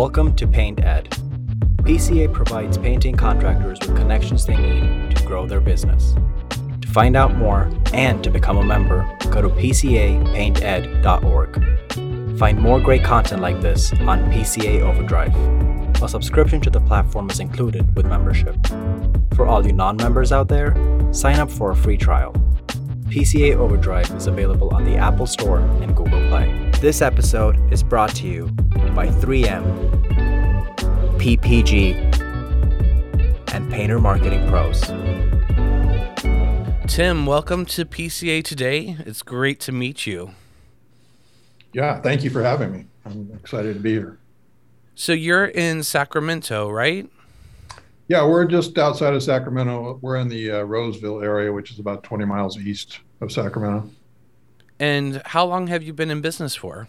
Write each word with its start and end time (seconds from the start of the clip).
Welcome 0.00 0.32
to 0.36 0.46
Paint 0.46 0.82
Ed. 0.82 1.10
PCA 1.82 2.32
provides 2.32 2.78
painting 2.78 3.16
contractors 3.16 3.78
with 3.80 3.94
connections 3.98 4.46
they 4.46 4.56
need 4.56 5.14
to 5.14 5.22
grow 5.24 5.44
their 5.44 5.60
business. 5.60 6.14
To 6.80 6.88
find 6.88 7.16
out 7.16 7.36
more 7.36 7.70
and 7.92 8.24
to 8.24 8.30
become 8.30 8.56
a 8.56 8.64
member, 8.64 9.06
go 9.30 9.42
to 9.42 9.50
pcapainted.org. 9.50 12.38
Find 12.38 12.58
more 12.58 12.80
great 12.80 13.04
content 13.04 13.42
like 13.42 13.60
this 13.60 13.92
on 13.92 14.32
PCA 14.32 14.80
Overdrive. 14.80 15.36
A 16.02 16.08
subscription 16.08 16.62
to 16.62 16.70
the 16.70 16.80
platform 16.80 17.28
is 17.28 17.38
included 17.38 17.94
with 17.94 18.06
membership. 18.06 18.56
For 19.34 19.46
all 19.46 19.66
you 19.66 19.74
non 19.74 19.98
members 19.98 20.32
out 20.32 20.48
there, 20.48 20.74
sign 21.12 21.38
up 21.38 21.50
for 21.50 21.72
a 21.72 21.76
free 21.76 21.98
trial. 21.98 22.34
PCA 23.10 23.56
Overdrive 23.56 24.08
is 24.12 24.28
available 24.28 24.72
on 24.72 24.84
the 24.84 24.94
Apple 24.94 25.26
Store 25.26 25.58
and 25.58 25.96
Google 25.96 26.24
Play. 26.28 26.70
This 26.80 27.02
episode 27.02 27.58
is 27.72 27.82
brought 27.82 28.14
to 28.14 28.28
you 28.28 28.46
by 28.94 29.08
3M, 29.08 29.64
PPG, 31.18 31.96
and 33.52 33.68
Painter 33.68 33.98
Marketing 33.98 34.48
Pros. 34.48 34.80
Tim, 36.86 37.26
welcome 37.26 37.66
to 37.66 37.84
PCA 37.84 38.44
Today. 38.44 38.96
It's 39.00 39.22
great 39.22 39.58
to 39.62 39.72
meet 39.72 40.06
you. 40.06 40.30
Yeah, 41.72 42.00
thank 42.00 42.22
you 42.22 42.30
for 42.30 42.44
having 42.44 42.70
me. 42.70 42.86
I'm 43.04 43.28
excited 43.34 43.74
to 43.74 43.80
be 43.80 43.90
here. 43.90 44.20
So 44.94 45.12
you're 45.12 45.46
in 45.46 45.82
Sacramento, 45.82 46.70
right? 46.70 47.10
Yeah, 48.10 48.26
we're 48.26 48.44
just 48.44 48.76
outside 48.76 49.14
of 49.14 49.22
Sacramento. 49.22 50.00
We're 50.02 50.16
in 50.16 50.26
the 50.26 50.50
uh, 50.50 50.62
Roseville 50.62 51.22
area, 51.22 51.52
which 51.52 51.70
is 51.70 51.78
about 51.78 52.02
20 52.02 52.24
miles 52.24 52.58
east 52.58 52.98
of 53.20 53.30
Sacramento. 53.30 53.88
And 54.80 55.22
how 55.26 55.44
long 55.46 55.68
have 55.68 55.84
you 55.84 55.92
been 55.92 56.10
in 56.10 56.20
business 56.20 56.56
for? 56.56 56.88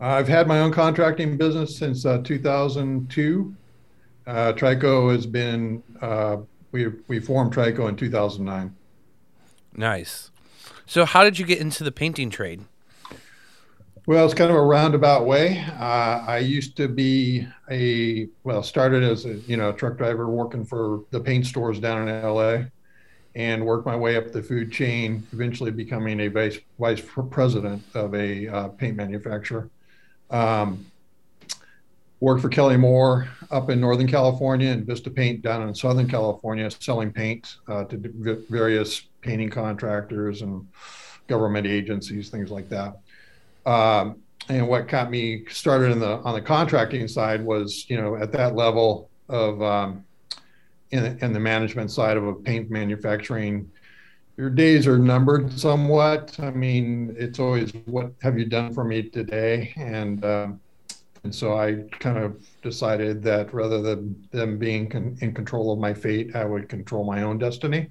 I've 0.00 0.28
had 0.28 0.46
my 0.46 0.60
own 0.60 0.70
contracting 0.70 1.36
business 1.36 1.76
since 1.76 2.06
uh, 2.06 2.18
2002. 2.18 3.56
Uh, 4.24 4.52
Trico 4.52 5.10
has 5.12 5.26
been, 5.26 5.82
uh, 6.00 6.36
we, 6.70 6.92
we 7.08 7.18
formed 7.18 7.52
Trico 7.52 7.88
in 7.88 7.96
2009. 7.96 8.72
Nice. 9.74 10.30
So, 10.86 11.06
how 11.06 11.24
did 11.24 11.40
you 11.40 11.44
get 11.44 11.58
into 11.58 11.82
the 11.82 11.90
painting 11.90 12.30
trade? 12.30 12.60
Well, 14.08 14.24
it's 14.24 14.32
kind 14.32 14.50
of 14.50 14.56
a 14.56 14.62
roundabout 14.62 15.26
way. 15.26 15.62
Uh, 15.78 16.24
I 16.26 16.38
used 16.38 16.78
to 16.78 16.88
be 16.88 17.46
a 17.70 18.26
well, 18.42 18.62
started 18.62 19.02
as 19.02 19.26
a 19.26 19.34
you 19.40 19.58
know 19.58 19.70
truck 19.70 19.98
driver 19.98 20.30
working 20.30 20.64
for 20.64 21.04
the 21.10 21.20
paint 21.20 21.44
stores 21.44 21.78
down 21.78 22.08
in 22.08 22.22
LA, 22.22 22.62
and 23.34 23.66
worked 23.66 23.84
my 23.84 23.94
way 23.94 24.16
up 24.16 24.32
the 24.32 24.42
food 24.42 24.72
chain. 24.72 25.26
Eventually, 25.34 25.70
becoming 25.70 26.20
a 26.20 26.28
vice 26.28 26.58
vice 26.78 27.02
president 27.30 27.82
of 27.92 28.14
a 28.14 28.48
uh, 28.48 28.68
paint 28.68 28.96
manufacturer. 28.96 29.68
Um, 30.30 30.86
worked 32.20 32.40
for 32.40 32.48
Kelly 32.48 32.78
Moore 32.78 33.28
up 33.50 33.68
in 33.68 33.78
Northern 33.78 34.08
California 34.08 34.70
and 34.70 34.86
Vista 34.86 35.10
Paint 35.10 35.42
down 35.42 35.68
in 35.68 35.74
Southern 35.74 36.08
California, 36.08 36.70
selling 36.70 37.12
paint 37.12 37.56
uh, 37.68 37.84
to 37.84 38.42
various 38.48 39.02
painting 39.20 39.50
contractors 39.50 40.40
and 40.40 40.66
government 41.26 41.66
agencies, 41.66 42.30
things 42.30 42.50
like 42.50 42.70
that. 42.70 43.00
Um, 43.68 44.22
and 44.48 44.66
what 44.66 44.88
got 44.88 45.10
me 45.10 45.44
started 45.50 45.92
in 45.92 45.98
the 45.98 46.16
on 46.20 46.32
the 46.32 46.40
contracting 46.40 47.06
side 47.06 47.44
was, 47.44 47.84
you 47.90 48.00
know, 48.00 48.16
at 48.16 48.32
that 48.32 48.56
level 48.56 49.10
of 49.28 49.60
um, 49.60 50.04
in, 50.90 51.18
in 51.20 51.34
the 51.34 51.40
management 51.40 51.90
side 51.90 52.16
of 52.16 52.26
a 52.26 52.34
paint 52.34 52.70
manufacturing, 52.70 53.70
your 54.38 54.48
days 54.48 54.86
are 54.86 54.98
numbered 54.98 55.52
somewhat. 55.52 56.34
I 56.40 56.50
mean, 56.50 57.14
it's 57.18 57.38
always 57.38 57.72
what 57.84 58.12
have 58.22 58.38
you 58.38 58.46
done 58.46 58.72
for 58.72 58.84
me 58.84 59.02
today, 59.02 59.74
and 59.76 60.24
um, 60.24 60.60
and 61.24 61.34
so 61.34 61.58
I 61.58 61.84
kind 62.00 62.16
of 62.16 62.42
decided 62.62 63.22
that 63.24 63.52
rather 63.52 63.82
than 63.82 64.26
them 64.30 64.56
being 64.56 64.88
con- 64.88 65.18
in 65.20 65.34
control 65.34 65.72
of 65.72 65.78
my 65.78 65.92
fate, 65.92 66.34
I 66.34 66.46
would 66.46 66.70
control 66.70 67.04
my 67.04 67.22
own 67.22 67.36
destiny. 67.36 67.90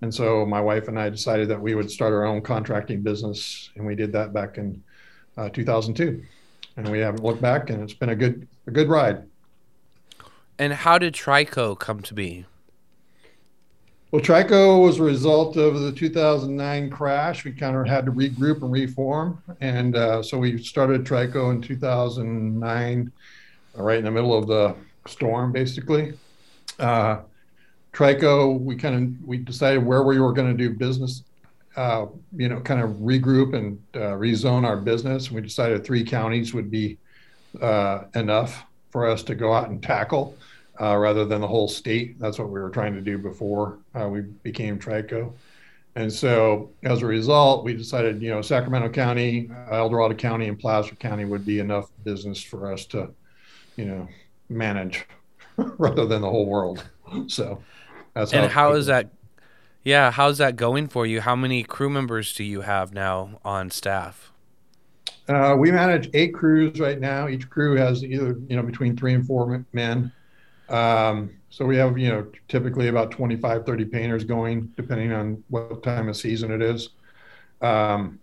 And 0.00 0.14
so 0.14 0.46
my 0.46 0.62
wife 0.62 0.88
and 0.88 0.98
I 0.98 1.10
decided 1.10 1.48
that 1.48 1.60
we 1.60 1.74
would 1.74 1.90
start 1.90 2.14
our 2.14 2.24
own 2.24 2.40
contracting 2.40 3.02
business, 3.02 3.68
and 3.76 3.84
we 3.84 3.94
did 3.94 4.12
that 4.12 4.32
back 4.32 4.56
in 4.56 4.82
uh, 5.36 5.48
2002, 5.48 6.22
and 6.76 6.88
we 6.88 6.98
haven't 6.98 7.22
looked 7.22 7.42
back, 7.42 7.70
and 7.70 7.82
it's 7.82 7.94
been 7.94 8.10
a 8.10 8.16
good 8.16 8.46
a 8.66 8.70
good 8.70 8.88
ride. 8.88 9.22
And 10.58 10.72
how 10.72 10.98
did 10.98 11.14
Trico 11.14 11.78
come 11.78 12.02
to 12.02 12.14
be? 12.14 12.44
Well, 14.10 14.20
Trico 14.20 14.82
was 14.82 14.98
a 14.98 15.04
result 15.04 15.56
of 15.56 15.80
the 15.80 15.92
2009 15.92 16.90
crash. 16.90 17.44
We 17.44 17.52
kind 17.52 17.76
of 17.76 17.86
had 17.86 18.04
to 18.06 18.12
regroup 18.12 18.62
and 18.62 18.72
reform, 18.72 19.40
and 19.60 19.96
uh, 19.96 20.22
so 20.22 20.36
we 20.36 20.62
started 20.62 21.04
Trico 21.04 21.52
in 21.52 21.62
2009, 21.62 23.12
right 23.74 23.98
in 23.98 24.04
the 24.04 24.10
middle 24.10 24.36
of 24.36 24.48
the 24.48 24.74
storm, 25.06 25.52
basically. 25.52 26.14
Uh, 26.78 27.20
Trico, 27.92 28.58
we 28.58 28.76
kind 28.76 28.94
of 28.94 29.28
we 29.28 29.38
decided 29.38 29.84
where 29.84 30.02
we 30.02 30.18
were 30.18 30.32
going 30.32 30.56
to 30.56 30.58
do 30.58 30.74
business 30.74 31.22
uh, 31.76 32.06
you 32.36 32.48
know, 32.48 32.60
kind 32.60 32.80
of 32.80 32.90
regroup 32.96 33.54
and 33.54 33.80
uh, 33.94 34.16
rezone 34.16 34.64
our 34.64 34.76
business. 34.76 35.30
We 35.30 35.40
decided 35.40 35.84
three 35.84 36.04
counties 36.04 36.52
would 36.52 36.70
be 36.70 36.98
uh, 37.60 38.04
enough 38.14 38.64
for 38.90 39.06
us 39.06 39.22
to 39.24 39.34
go 39.34 39.52
out 39.52 39.68
and 39.68 39.82
tackle 39.82 40.36
uh, 40.80 40.96
rather 40.96 41.24
than 41.24 41.40
the 41.40 41.46
whole 41.46 41.68
state. 41.68 42.18
That's 42.18 42.38
what 42.38 42.48
we 42.48 42.60
were 42.60 42.70
trying 42.70 42.94
to 42.94 43.00
do 43.00 43.18
before 43.18 43.78
uh, 43.98 44.08
we 44.08 44.22
became 44.22 44.78
Trico. 44.78 45.32
And 45.96 46.12
so 46.12 46.70
as 46.82 47.02
a 47.02 47.06
result, 47.06 47.64
we 47.64 47.74
decided, 47.74 48.22
you 48.22 48.30
know, 48.30 48.42
Sacramento 48.42 48.90
County, 48.90 49.50
El 49.70 49.88
Dorado 49.88 50.14
County, 50.14 50.48
and 50.48 50.58
Placer 50.58 50.94
County 50.96 51.24
would 51.24 51.44
be 51.44 51.58
enough 51.58 51.90
business 52.04 52.42
for 52.42 52.72
us 52.72 52.84
to, 52.86 53.10
you 53.76 53.84
know, 53.86 54.08
manage 54.48 55.06
rather 55.56 56.06
than 56.06 56.22
the 56.22 56.30
whole 56.30 56.46
world. 56.46 56.84
So 57.26 57.60
that's 58.14 58.32
and 58.32 58.50
how, 58.50 58.70
how 58.70 58.72
is 58.74 58.86
that 58.86 59.10
yeah, 59.82 60.10
how's 60.10 60.38
that 60.38 60.56
going 60.56 60.88
for 60.88 61.06
you? 61.06 61.20
How 61.20 61.34
many 61.34 61.62
crew 61.62 61.90
members 61.90 62.34
do 62.34 62.44
you 62.44 62.62
have 62.62 62.92
now 62.92 63.40
on 63.44 63.70
staff? 63.70 64.32
Uh, 65.28 65.54
we 65.56 65.70
manage 65.70 66.10
eight 66.12 66.34
crews 66.34 66.80
right 66.80 67.00
now. 67.00 67.28
Each 67.28 67.48
crew 67.48 67.76
has 67.76 68.04
either 68.04 68.36
you 68.48 68.56
know 68.56 68.62
between 68.62 68.96
three 68.96 69.14
and 69.14 69.26
four 69.26 69.64
men. 69.72 70.12
Um, 70.68 71.30
so 71.50 71.64
we 71.64 71.76
have 71.76 71.96
you 71.98 72.08
know 72.08 72.26
typically 72.48 72.88
about 72.88 73.10
25, 73.10 73.64
30 73.64 73.84
painters 73.86 74.24
going, 74.24 74.72
depending 74.76 75.12
on 75.12 75.42
what 75.48 75.82
time 75.82 76.08
of 76.08 76.16
season 76.16 76.50
it 76.50 76.62
is. 76.62 76.90
Um, 77.62 78.18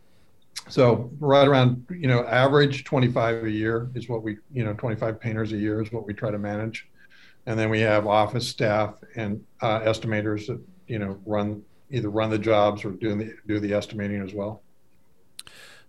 so 0.69 1.09
right 1.19 1.47
around 1.47 1.85
you 1.89 2.07
know 2.07 2.25
average 2.25 2.83
25 2.83 3.45
a 3.45 3.51
year 3.51 3.89
is 3.95 4.09
what 4.09 4.21
we 4.21 4.37
you 4.51 4.63
know 4.63 4.73
25 4.73 5.19
painters 5.19 5.53
a 5.53 5.57
year 5.57 5.81
is 5.81 5.91
what 5.91 6.05
we 6.05 6.13
try 6.13 6.29
to 6.29 6.39
manage, 6.39 6.87
and 7.45 7.57
then 7.57 7.69
we 7.69 7.79
have 7.79 8.05
office 8.05 8.47
staff 8.47 8.95
and 9.15 9.43
uh, 9.61 9.79
estimators 9.79 10.47
that 10.47 10.59
you 10.87 10.99
know 10.99 11.19
run 11.25 11.63
either 11.89 12.09
run 12.09 12.29
the 12.29 12.39
jobs 12.39 12.83
or 12.83 12.91
doing 12.91 13.17
the 13.17 13.35
do 13.47 13.59
the 13.59 13.73
estimating 13.73 14.21
as 14.21 14.33
well. 14.33 14.61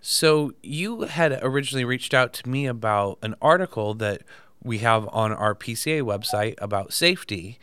So 0.00 0.53
you 0.62 1.03
had 1.03 1.38
originally 1.42 1.84
reached 1.84 2.14
out 2.14 2.32
to 2.34 2.48
me 2.48 2.66
about 2.66 3.19
an 3.22 3.34
article 3.42 3.94
that 3.94 4.22
we 4.62 4.78
have 4.78 5.08
on 5.08 5.32
our 5.32 5.54
PCA 5.54 6.03
website 6.03 6.54
about 6.58 6.92
safety. 6.92 7.58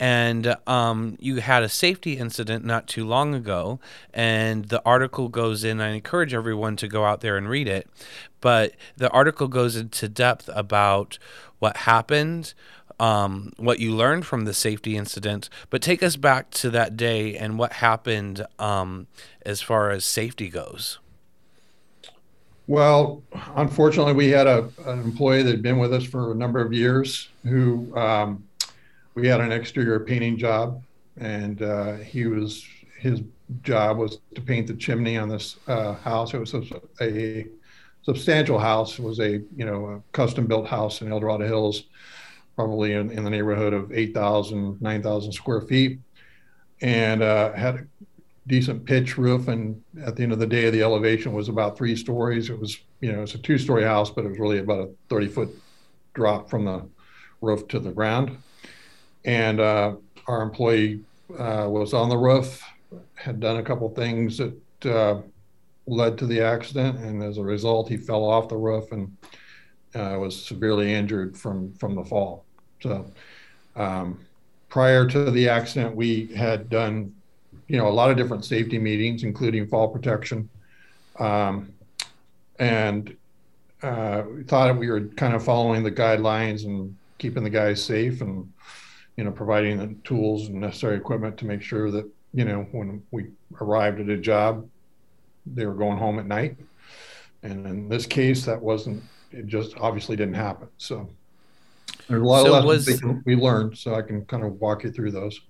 And 0.00 0.56
um, 0.66 1.16
you 1.20 1.36
had 1.36 1.62
a 1.62 1.68
safety 1.68 2.14
incident 2.14 2.64
not 2.64 2.88
too 2.88 3.06
long 3.06 3.32
ago, 3.32 3.78
and 4.12 4.64
the 4.64 4.82
article 4.84 5.28
goes 5.28 5.62
in. 5.62 5.80
I 5.80 5.90
encourage 5.90 6.34
everyone 6.34 6.76
to 6.76 6.88
go 6.88 7.04
out 7.04 7.20
there 7.20 7.36
and 7.36 7.48
read 7.48 7.68
it. 7.68 7.88
But 8.40 8.72
the 8.96 9.08
article 9.10 9.46
goes 9.46 9.76
into 9.76 10.08
depth 10.08 10.50
about 10.52 11.18
what 11.60 11.78
happened, 11.78 12.54
um, 13.00 13.52
what 13.56 13.80
you 13.80 13.94
learned 13.94 14.26
from 14.26 14.44
the 14.44 14.54
safety 14.54 14.96
incident, 14.96 15.48
but 15.70 15.82
take 15.82 16.02
us 16.02 16.16
back 16.16 16.50
to 16.50 16.70
that 16.70 16.96
day 16.96 17.36
and 17.36 17.58
what 17.58 17.74
happened 17.74 18.46
um, 18.58 19.06
as 19.44 19.60
far 19.60 19.90
as 19.90 20.04
safety 20.04 20.48
goes. 20.48 20.98
Well, 22.66 23.22
unfortunately, 23.56 24.14
we 24.14 24.28
had 24.28 24.46
a, 24.46 24.70
an 24.86 25.00
employee 25.02 25.42
that 25.42 25.50
had 25.50 25.62
been 25.62 25.78
with 25.78 25.92
us 25.92 26.04
for 26.04 26.32
a 26.32 26.34
number 26.34 26.60
of 26.60 26.72
years 26.72 27.28
who 27.44 27.94
um, 27.94 28.42
we 29.14 29.28
had 29.28 29.40
an 29.40 29.52
exterior 29.52 30.00
painting 30.00 30.38
job, 30.38 30.82
and 31.18 31.60
uh, 31.60 31.96
he 31.96 32.26
was 32.26 32.64
his 32.98 33.20
job 33.62 33.98
was 33.98 34.18
to 34.34 34.40
paint 34.40 34.66
the 34.66 34.74
chimney 34.74 35.18
on 35.18 35.28
this 35.28 35.56
uh, 35.66 35.92
house. 35.94 36.32
It 36.32 36.38
was 36.38 36.54
a, 36.54 36.62
a, 37.02 37.46
substantial 38.02 38.58
house. 38.58 38.98
It 38.98 39.02
was 39.02 39.20
a 39.20 39.42
you 39.56 39.64
know 39.66 39.86
a 39.86 40.02
custom 40.12 40.46
built 40.46 40.66
house 40.66 41.02
in 41.02 41.12
El 41.12 41.20
Dorado 41.20 41.46
Hills 41.46 41.84
probably 42.56 42.92
in, 42.92 43.10
in 43.10 43.24
the 43.24 43.30
neighborhood 43.30 43.72
of 43.72 43.92
8,000, 43.92 44.80
9,000 44.80 45.32
square 45.32 45.60
feet, 45.60 45.98
and 46.80 47.22
uh, 47.22 47.52
had 47.52 47.74
a 47.74 47.86
decent 48.46 48.84
pitch 48.84 49.18
roof. 49.18 49.48
And 49.48 49.82
at 50.04 50.16
the 50.16 50.22
end 50.22 50.32
of 50.32 50.38
the 50.38 50.46
day, 50.46 50.70
the 50.70 50.82
elevation 50.82 51.32
was 51.32 51.48
about 51.48 51.76
three 51.76 51.96
stories. 51.96 52.50
It 52.50 52.58
was, 52.58 52.78
you 53.00 53.12
know, 53.12 53.22
it's 53.22 53.34
a 53.34 53.38
two 53.38 53.58
story 53.58 53.84
house, 53.84 54.10
but 54.10 54.24
it 54.24 54.28
was 54.28 54.38
really 54.38 54.58
about 54.58 54.80
a 54.80 54.90
30 55.08 55.28
foot 55.28 55.48
drop 56.14 56.48
from 56.48 56.64
the 56.64 56.86
roof 57.40 57.66
to 57.68 57.78
the 57.78 57.92
ground. 57.92 58.36
And 59.24 59.60
uh, 59.60 59.96
our 60.26 60.42
employee 60.42 61.00
uh, 61.38 61.66
was 61.68 61.94
on 61.94 62.08
the 62.08 62.18
roof, 62.18 62.62
had 63.14 63.40
done 63.40 63.56
a 63.56 63.62
couple 63.62 63.88
things 63.90 64.38
that 64.38 64.86
uh, 64.86 65.20
led 65.86 66.18
to 66.18 66.26
the 66.26 66.40
accident. 66.40 66.98
And 66.98 67.22
as 67.22 67.38
a 67.38 67.42
result, 67.42 67.88
he 67.88 67.96
fell 67.96 68.24
off 68.24 68.48
the 68.48 68.56
roof 68.56 68.92
and 68.92 69.16
uh, 69.94 70.18
was 70.18 70.44
severely 70.44 70.92
injured 70.92 71.36
from 71.36 71.72
from 71.74 71.94
the 71.94 72.04
fall. 72.04 72.43
So 72.84 73.06
um, 73.76 74.20
prior 74.68 75.06
to 75.08 75.30
the 75.30 75.48
accident, 75.48 75.96
we 75.96 76.26
had 76.26 76.68
done, 76.68 77.14
you 77.66 77.78
know, 77.78 77.88
a 77.88 77.96
lot 78.00 78.10
of 78.10 78.18
different 78.18 78.44
safety 78.44 78.78
meetings, 78.78 79.22
including 79.24 79.66
fall 79.66 79.88
protection, 79.88 80.50
um, 81.18 81.72
and 82.58 83.16
uh, 83.82 84.24
we 84.30 84.42
thought 84.42 84.76
we 84.76 84.90
were 84.90 85.00
kind 85.16 85.34
of 85.34 85.42
following 85.42 85.82
the 85.82 85.90
guidelines 85.90 86.66
and 86.66 86.94
keeping 87.16 87.42
the 87.42 87.50
guys 87.50 87.82
safe 87.82 88.20
and 88.20 88.52
you 89.16 89.24
know 89.24 89.30
providing 89.30 89.78
the 89.78 89.94
tools 90.04 90.48
and 90.48 90.60
necessary 90.60 90.96
equipment 90.96 91.38
to 91.38 91.46
make 91.46 91.62
sure 91.62 91.90
that 91.90 92.06
you 92.32 92.44
know 92.44 92.66
when 92.72 93.02
we 93.12 93.26
arrived 93.60 94.00
at 94.00 94.08
a 94.08 94.16
job 94.16 94.68
they 95.46 95.64
were 95.64 95.74
going 95.74 95.98
home 95.98 96.18
at 96.18 96.26
night. 96.26 96.56
And 97.42 97.66
in 97.66 97.88
this 97.88 98.06
case 98.06 98.44
that 98.44 98.60
wasn't 98.60 99.02
it 99.32 99.46
just 99.46 99.76
obviously 99.78 100.16
didn't 100.16 100.34
happen. 100.34 100.68
So 100.76 101.08
there's 102.08 102.22
a 102.22 102.24
lot 102.24 102.46
so 102.46 102.54
of 102.58 102.64
lessons 102.64 103.02
was, 103.02 103.16
we 103.24 103.36
learned 103.36 103.76
so 103.76 103.94
i 103.94 104.02
can 104.02 104.24
kind 104.26 104.44
of 104.44 104.60
walk 104.60 104.84
you 104.84 104.90
through 104.90 105.10
those. 105.10 105.40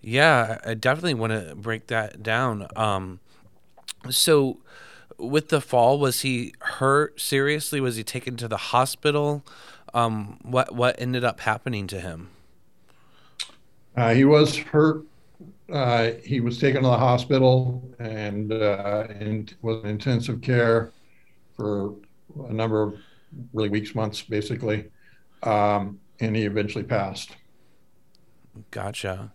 Yeah 0.00 0.58
i 0.64 0.74
definitely 0.74 1.14
want 1.14 1.32
to 1.32 1.54
break 1.54 1.86
that 1.88 2.22
down. 2.22 2.66
Um 2.76 3.20
so 4.10 4.58
with 5.18 5.48
the 5.48 5.60
fall 5.60 5.98
was 5.98 6.22
he 6.22 6.54
hurt 6.60 7.20
seriously? 7.20 7.80
Was 7.80 7.96
he 7.96 8.04
taken 8.04 8.36
to 8.38 8.48
the 8.48 8.56
hospital? 8.56 9.44
Um 9.94 10.38
what 10.42 10.74
what 10.74 11.00
ended 11.00 11.24
up 11.24 11.40
happening 11.40 11.86
to 11.88 12.00
him? 12.00 12.30
Uh, 13.96 14.14
he 14.14 14.24
was 14.24 14.56
hurt 14.56 15.04
uh, 15.72 16.12
he 16.24 16.40
was 16.40 16.58
taken 16.58 16.82
to 16.82 16.88
the 16.88 16.98
hospital 16.98 17.82
and, 17.98 18.52
uh, 18.52 19.06
and 19.10 19.54
was 19.62 19.82
in 19.84 19.90
intensive 19.90 20.42
care 20.42 20.92
for 21.56 21.94
a 22.48 22.52
number 22.52 22.82
of 22.82 22.96
really 23.54 23.70
weeks, 23.70 23.94
months, 23.94 24.22
basically. 24.22 24.90
Um, 25.42 26.00
and 26.20 26.36
he 26.36 26.44
eventually 26.44 26.84
passed. 26.84 27.36
Gotcha. 28.70 29.32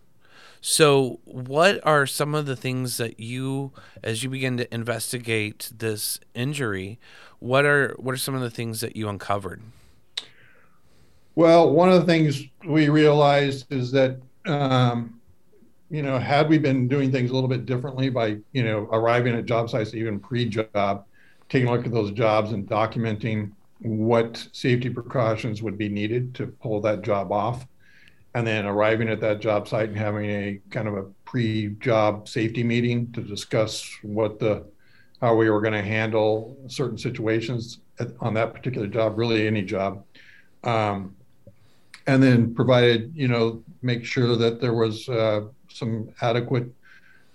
So, 0.60 1.20
what 1.24 1.80
are 1.86 2.06
some 2.06 2.34
of 2.34 2.46
the 2.46 2.56
things 2.56 2.96
that 2.96 3.20
you, 3.20 3.72
as 4.02 4.22
you 4.24 4.30
begin 4.30 4.56
to 4.56 4.74
investigate 4.74 5.70
this 5.76 6.18
injury, 6.34 6.98
what 7.38 7.64
are 7.64 7.94
what 7.98 8.12
are 8.12 8.18
some 8.18 8.34
of 8.34 8.40
the 8.40 8.50
things 8.50 8.80
that 8.80 8.96
you 8.96 9.08
uncovered? 9.08 9.62
Well, 11.36 11.70
one 11.70 11.88
of 11.88 12.00
the 12.00 12.06
things 12.06 12.42
we 12.64 12.88
realized 12.88 13.72
is 13.72 13.92
that 13.92 14.20
um, 14.46 15.18
you 15.90 16.02
know, 16.02 16.18
had 16.18 16.48
we 16.48 16.58
been 16.58 16.88
doing 16.88 17.10
things 17.10 17.30
a 17.30 17.34
little 17.34 17.48
bit 17.48 17.64
differently 17.64 18.10
by, 18.10 18.38
you 18.52 18.62
know, 18.62 18.88
arriving 18.92 19.34
at 19.34 19.46
job 19.46 19.70
sites 19.70 19.94
even 19.94 20.20
pre-job, 20.20 21.04
taking 21.48 21.68
a 21.68 21.70
look 21.72 21.86
at 21.86 21.92
those 21.92 22.10
jobs 22.12 22.52
and 22.52 22.68
documenting 22.68 23.52
what 23.80 24.48
safety 24.52 24.90
precautions 24.90 25.62
would 25.62 25.78
be 25.78 25.88
needed 25.88 26.34
to 26.34 26.46
pull 26.46 26.80
that 26.80 27.02
job 27.02 27.30
off, 27.32 27.66
and 28.34 28.46
then 28.46 28.66
arriving 28.66 29.08
at 29.08 29.20
that 29.20 29.40
job 29.40 29.68
site 29.68 29.88
and 29.88 29.98
having 29.98 30.30
a 30.30 30.60
kind 30.70 30.88
of 30.88 30.94
a 30.94 31.04
pre-job 31.24 32.28
safety 32.28 32.62
meeting 32.62 33.12
to 33.12 33.20
discuss 33.20 33.88
what 34.02 34.38
the 34.38 34.64
how 35.20 35.34
we 35.34 35.50
were 35.50 35.60
going 35.60 35.72
to 35.74 35.82
handle 35.82 36.56
certain 36.68 36.96
situations 36.96 37.80
at, 37.98 38.08
on 38.20 38.34
that 38.34 38.54
particular 38.54 38.86
job, 38.86 39.18
really 39.18 39.46
any 39.46 39.62
job. 39.62 40.04
Um, 40.62 41.16
and 42.06 42.22
then 42.22 42.54
provided, 42.54 43.12
you 43.14 43.28
know, 43.28 43.62
make 43.82 44.04
sure 44.04 44.36
that 44.36 44.60
there 44.60 44.74
was 44.74 45.08
uh, 45.08 45.42
some 45.68 46.08
adequate 46.22 46.72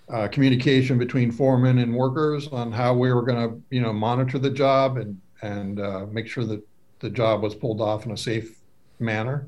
uh, 0.09 0.27
communication 0.29 0.97
between 0.97 1.31
foremen 1.31 1.77
and 1.79 1.93
workers 1.93 2.47
on 2.47 2.71
how 2.71 2.93
we 2.93 3.13
were 3.13 3.21
going 3.21 3.49
to, 3.49 3.61
you 3.69 3.81
know, 3.81 3.93
monitor 3.93 4.39
the 4.39 4.49
job 4.49 4.97
and 4.97 5.19
and 5.43 5.79
uh, 5.79 6.05
make 6.09 6.27
sure 6.27 6.45
that 6.45 6.65
the 6.99 7.09
job 7.09 7.43
was 7.43 7.53
pulled 7.53 7.81
off 7.81 8.05
in 8.05 8.11
a 8.11 8.17
safe 8.17 8.57
manner. 8.99 9.47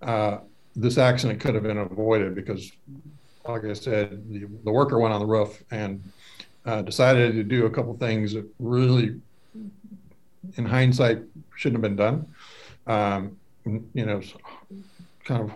Uh, 0.00 0.38
this 0.74 0.96
accident 0.96 1.40
could 1.40 1.54
have 1.54 1.62
been 1.62 1.78
avoided 1.78 2.34
because, 2.34 2.72
like 3.46 3.64
I 3.64 3.74
said, 3.74 4.28
the, 4.30 4.46
the 4.64 4.72
worker 4.72 4.98
went 4.98 5.12
on 5.12 5.20
the 5.20 5.26
roof 5.26 5.62
and 5.70 6.02
uh, 6.64 6.82
decided 6.82 7.34
to 7.34 7.44
do 7.44 7.66
a 7.66 7.70
couple 7.70 7.94
things 7.94 8.32
that 8.32 8.46
really, 8.58 9.20
in 10.56 10.64
hindsight, 10.64 11.18
shouldn't 11.54 11.84
have 11.84 11.96
been 11.96 11.96
done. 11.96 12.26
Um, 12.86 13.36
you 13.94 14.06
know, 14.06 14.18
it's 14.18 14.32
kind 15.24 15.42
of 15.42 15.52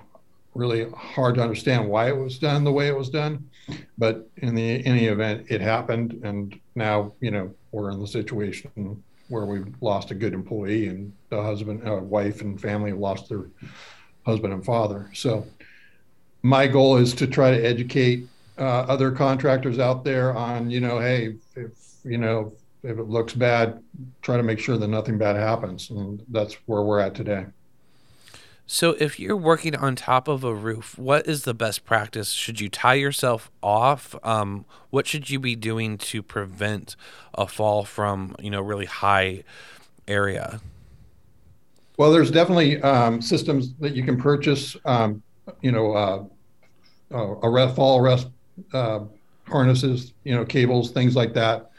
really 0.55 0.91
hard 0.91 1.37
to 1.37 1.43
understand 1.43 1.89
why 1.89 2.09
it 2.09 2.17
was 2.17 2.39
done 2.39 2.65
the 2.65 2.73
way 2.73 2.89
it 2.89 2.97
was 2.97 3.09
done. 3.09 3.49
But 3.97 4.29
in 4.39 4.55
the 4.55 4.85
any 4.85 5.07
event, 5.07 5.47
it 5.49 5.61
happened, 5.61 6.21
and 6.25 6.59
now 6.75 7.13
you 7.21 7.31
know 7.31 7.55
we're 7.71 7.91
in 7.91 8.01
the 8.01 8.07
situation 8.07 9.03
where 9.31 9.47
we've 9.47 9.75
lost 9.81 10.11
a 10.11 10.15
good 10.15 10.35
employee, 10.35 10.89
and 10.89 11.13
the 11.31 11.43
husband, 11.43 11.87
uh, 11.89 11.97
wife, 11.97 12.43
and 12.43 12.61
family 12.61 12.93
lost 12.93 13.29
their 13.29 13.47
husband 14.27 14.53
and 14.53 14.65
father. 14.65 15.11
So 15.15 15.47
my 16.43 16.67
goal 16.67 16.97
is 16.97 17.15
to 17.15 17.27
try 17.27 17.51
to 17.51 17.65
educate 17.65 18.27
uh, 18.59 18.83
other 18.83 19.11
contractors 19.11 19.79
out 19.79 20.05
there 20.05 20.37
on 20.37 20.71
you 20.71 20.81
know, 20.81 20.99
hey, 20.99 21.37
if 21.57 21.71
you 22.05 22.19
know 22.19 22.53
if 22.83 22.99
it 22.99 23.09
looks 23.09 23.35
bad, 23.35 23.83
try 24.23 24.37
to 24.37 24.43
make 24.43 24.59
sure 24.59 24.77
that 24.77 24.89
nothing 24.89 25.19
bad 25.19 25.37
happens, 25.37 25.91
and 25.91 26.23
that's 26.29 26.55
where 26.67 26.83
we're 26.83 27.01
at 27.01 27.15
today. 27.15 27.47
So, 28.73 28.95
if 29.01 29.19
you're 29.19 29.37
working 29.37 29.75
on 29.75 29.97
top 29.97 30.29
of 30.29 30.45
a 30.45 30.55
roof, 30.55 30.97
what 30.97 31.27
is 31.27 31.43
the 31.43 31.53
best 31.53 31.85
practice? 31.85 32.31
Should 32.31 32.61
you 32.61 32.69
tie 32.69 32.95
yourself 32.95 33.51
off? 33.65 34.15
Um, 34.23 34.65
what 34.91 35.09
should 35.09 35.29
you 35.29 35.41
be 35.41 35.57
doing 35.57 35.99
to 35.99 36.23
prevent 36.23 36.95
a 37.35 37.49
fall 37.49 37.85
from, 37.85 38.37
you 38.39 38.49
know, 38.49 38.61
really 38.61 38.87
high 38.87 39.43
area? 40.07 40.61
Well, 41.97 42.13
there's 42.13 42.31
definitely 42.31 42.81
um, 42.83 43.21
systems 43.21 43.75
that 43.81 43.97
you 43.97 44.05
can 44.05 44.17
purchase. 44.17 44.77
Um, 44.85 45.21
you 45.63 45.73
know, 45.73 45.93
uh, 45.93 46.25
uh, 47.13 47.41
arrest, 47.43 47.75
fall 47.75 47.99
arrest 47.99 48.29
uh, 48.73 49.01
harnesses, 49.49 50.13
you 50.23 50.33
know, 50.33 50.45
cables, 50.45 50.93
things 50.93 51.17
like 51.17 51.35
that. 51.35 51.73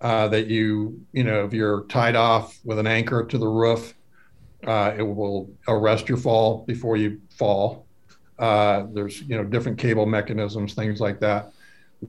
Uh, 0.00 0.26
that 0.28 0.46
you, 0.46 1.04
you 1.12 1.22
know, 1.22 1.44
if 1.44 1.52
you're 1.52 1.84
tied 1.88 2.16
off 2.16 2.58
with 2.64 2.78
an 2.78 2.86
anchor 2.86 3.26
to 3.26 3.36
the 3.36 3.46
roof, 3.46 3.92
uh, 4.66 4.94
it 4.96 5.02
will 5.02 5.50
arrest 5.68 6.08
your 6.08 6.18
fall 6.18 6.64
before 6.66 6.96
you 6.96 7.20
fall. 7.30 7.86
Uh, 8.38 8.86
there's 8.92 9.22
you 9.22 9.36
know 9.36 9.44
different 9.44 9.78
cable 9.78 10.06
mechanisms, 10.06 10.74
things 10.74 11.00
like 11.00 11.20
that. 11.20 11.52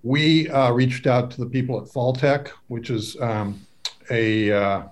We 0.04 0.50
uh, 0.50 0.72
reached 0.72 1.08
out 1.08 1.32
to 1.32 1.42
the 1.42 1.46
people 1.46 1.80
at 1.82 1.88
FallTech, 1.88 2.50
which 2.68 2.90
is 2.90 3.20
um, 3.20 3.60
a 4.10 4.52
uh, 4.52 4.84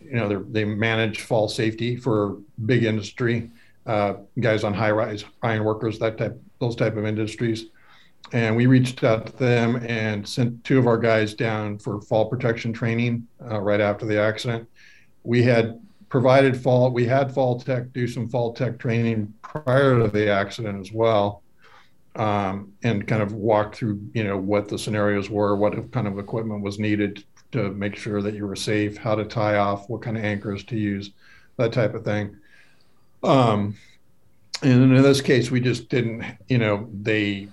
you 0.00 0.14
know 0.14 0.44
they 0.50 0.64
manage 0.64 1.22
fall 1.22 1.48
safety 1.48 1.96
for 1.96 2.38
big 2.64 2.84
industry 2.84 3.50
uh, 3.86 4.14
guys 4.40 4.64
on 4.64 4.74
high 4.74 4.90
rise 4.90 5.24
iron 5.42 5.64
workers 5.64 5.98
that 5.98 6.18
type 6.18 6.40
those 6.60 6.76
type 6.76 6.96
of 6.96 7.04
industries 7.04 7.66
and 8.32 8.56
we 8.56 8.66
reached 8.66 9.04
out 9.04 9.26
to 9.26 9.32
them 9.36 9.76
and 9.76 10.26
sent 10.26 10.62
two 10.64 10.78
of 10.78 10.86
our 10.86 10.98
guys 10.98 11.34
down 11.34 11.78
for 11.78 12.00
fall 12.00 12.28
protection 12.28 12.72
training 12.72 13.26
uh, 13.50 13.60
right 13.60 13.80
after 13.80 14.06
the 14.06 14.18
accident 14.18 14.68
we 15.22 15.42
had 15.42 15.80
provided 16.08 16.56
fall, 16.56 16.90
we 16.90 17.06
had 17.06 17.34
FallTech 17.34 17.92
do 17.92 18.06
some 18.06 18.28
FallTech 18.28 18.78
training 18.78 19.32
prior 19.42 19.98
to 19.98 20.08
the 20.08 20.30
accident 20.30 20.80
as 20.80 20.92
well. 20.92 21.42
Um, 22.14 22.72
and 22.82 23.06
kind 23.06 23.22
of 23.22 23.34
walk 23.34 23.74
through, 23.74 24.00
you 24.14 24.24
know, 24.24 24.38
what 24.38 24.68
the 24.68 24.78
scenarios 24.78 25.28
were, 25.28 25.54
what 25.54 25.92
kind 25.92 26.06
of 26.06 26.18
equipment 26.18 26.62
was 26.62 26.78
needed 26.78 27.24
to 27.52 27.70
make 27.72 27.94
sure 27.94 28.22
that 28.22 28.32
you 28.32 28.46
were 28.46 28.56
safe, 28.56 28.96
how 28.96 29.14
to 29.14 29.24
tie 29.26 29.56
off, 29.56 29.90
what 29.90 30.00
kind 30.00 30.16
of 30.16 30.24
anchors 30.24 30.64
to 30.64 30.78
use, 30.78 31.10
that 31.58 31.74
type 31.74 31.92
of 31.92 32.04
thing. 32.04 32.34
Um, 33.22 33.76
and 34.62 34.82
in 34.82 35.02
this 35.02 35.20
case, 35.20 35.50
we 35.50 35.60
just 35.60 35.90
didn't, 35.90 36.24
you 36.48 36.56
know, 36.56 36.88
they, 37.02 37.48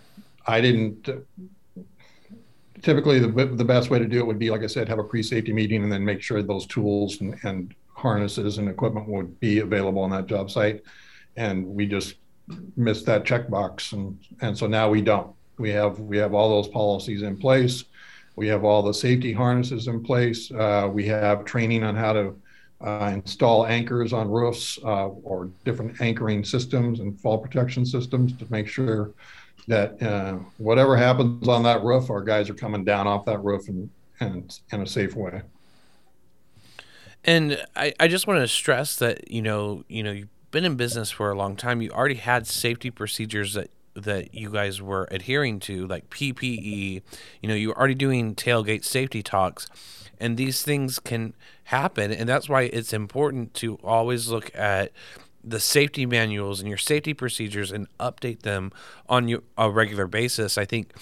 I 0.48 0.62
didn't. 0.62 1.10
Typically, 2.82 3.20
the 3.20 3.28
the 3.28 3.66
best 3.66 3.90
way 3.90 4.00
to 4.00 4.08
do 4.08 4.20
it 4.20 4.26
would 4.26 4.40
be, 4.40 4.50
like 4.50 4.64
I 4.64 4.68
said, 4.68 4.88
have 4.88 5.00
a 5.00 5.04
pre-safety 5.04 5.52
meeting 5.52 5.84
and 5.84 5.92
then 5.92 6.06
make 6.06 6.22
sure 6.22 6.42
those 6.42 6.66
tools 6.68 7.20
and, 7.20 7.38
and 7.44 7.76
harnesses 8.04 8.60
and 8.60 8.70
equipment 8.70 9.08
would 9.08 9.40
be 9.40 9.60
available 9.60 10.04
on 10.04 10.12
that 10.12 10.28
job 10.28 10.52
site. 10.52 10.84
And 11.38 11.66
we 11.66 11.88
just 11.88 12.16
missed 12.76 13.06
that 13.08 13.24
checkbox. 13.24 13.94
And, 13.94 14.20
and 14.42 14.56
so 14.56 14.68
now 14.68 14.90
we 14.90 15.02
don't. 15.02 15.34
We 15.58 15.70
have, 15.72 16.00
we 16.00 16.18
have 16.18 16.34
all 16.34 16.50
those 16.50 16.68
policies 16.68 17.24
in 17.24 17.38
place. 17.38 17.86
We 18.36 18.48
have 18.48 18.64
all 18.64 18.84
the 18.84 18.94
safety 18.94 19.32
harnesses 19.32 19.88
in 19.88 20.04
place. 20.04 20.52
Uh, 20.52 20.90
we 20.92 21.06
have 21.08 21.46
training 21.46 21.84
on 21.84 21.96
how 21.96 22.14
to 22.14 22.36
uh, 22.82 23.12
install 23.14 23.66
anchors 23.66 24.12
on 24.12 24.30
roofs 24.30 24.78
uh, 24.84 25.08
or 25.08 25.50
different 25.64 26.02
anchoring 26.02 26.44
systems 26.44 27.00
and 27.00 27.20
fall 27.22 27.38
protection 27.38 27.86
systems 27.86 28.34
to 28.38 28.46
make 28.50 28.68
sure 28.68 29.14
that 29.68 30.02
uh, 30.04 30.34
whatever 30.58 30.98
happens 30.98 31.48
on 31.48 31.64
that 31.64 31.82
roof, 31.84 32.10
our 32.10 32.22
guys 32.22 32.50
are 32.50 32.56
coming 32.56 32.84
down 32.84 33.08
off 33.08 33.24
that 33.26 33.42
roof 33.42 33.70
and, 33.70 33.90
and 34.20 34.60
in 34.74 34.82
a 34.82 34.88
safe 34.88 35.16
way. 35.16 35.42
And 37.26 37.64
I, 37.76 37.94
I 38.00 38.08
just 38.08 38.28
want 38.28 38.42
to 38.42 38.48
stress 38.48 38.96
that, 38.98 39.32
you 39.32 39.42
know, 39.42 39.84
you 39.88 40.04
know, 40.04 40.12
you've 40.12 40.52
been 40.52 40.66
in 40.66 40.76
business 40.76 41.10
for 41.10 41.32
a 41.32 41.36
long 41.36 41.56
time. 41.56 41.82
You 41.82 41.90
already 41.92 42.16
had 42.16 42.48
safety 42.48 42.92
procedures 42.92 43.54
that 43.54 43.70
that 43.96 44.34
you 44.34 44.50
guys 44.50 44.82
were 44.82 45.08
adhering 45.12 45.60
to, 45.60 45.86
like 45.86 46.10
PPE. 46.10 47.02
You 47.42 47.48
know, 47.50 47.54
you 47.54 47.70
were 47.70 47.78
already 47.78 47.94
doing 47.96 48.34
tailgate 48.36 48.84
safety 48.84 49.22
talks. 49.24 49.68
and 50.20 50.38
these 50.38 50.64
things 50.64 51.00
can 51.00 51.34
happen 51.66 52.12
and 52.12 52.30
that's 52.30 52.48
why 52.50 52.64
it's 52.64 52.94
important 52.94 53.54
to 53.56 53.76
always 53.84 54.28
look 54.30 54.52
at 54.56 54.92
the 55.44 55.60
safety 55.60 56.06
manuals 56.06 56.60
and 56.60 56.70
your 56.70 56.78
safety 56.78 57.14
procedures 57.14 57.72
and 57.72 57.88
update 58.00 58.42
them 58.42 58.72
on 59.10 59.28
your, 59.28 59.42
a 59.58 59.70
regular 59.70 60.08
basis 60.08 60.58
i 60.58 60.66
think 60.66 60.94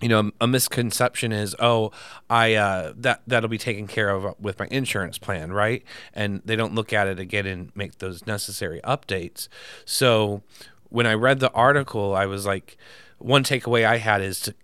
you 0.00 0.08
know 0.08 0.30
a 0.40 0.46
misconception 0.46 1.32
is 1.32 1.54
oh 1.58 1.90
i 2.28 2.54
uh, 2.54 2.92
that 2.96 3.22
that'll 3.26 3.48
be 3.48 3.58
taken 3.58 3.86
care 3.86 4.10
of 4.10 4.34
with 4.40 4.58
my 4.58 4.66
insurance 4.70 5.18
plan 5.18 5.52
right? 5.52 5.82
And 6.14 6.42
they 6.44 6.56
don't 6.56 6.74
look 6.74 6.92
at 6.92 7.06
it 7.06 7.18
again 7.18 7.46
and 7.46 7.72
make 7.74 7.98
those 7.98 8.26
necessary 8.26 8.80
updates. 8.84 9.48
So 9.84 10.42
when 10.88 11.06
i 11.06 11.14
read 11.14 11.40
the 11.40 11.52
article 11.52 12.14
i 12.14 12.26
was 12.26 12.46
like 12.46 12.76
one 13.18 13.44
takeaway 13.44 13.84
i 13.84 13.98
had 13.98 14.22
is 14.22 14.40
to 14.40 14.54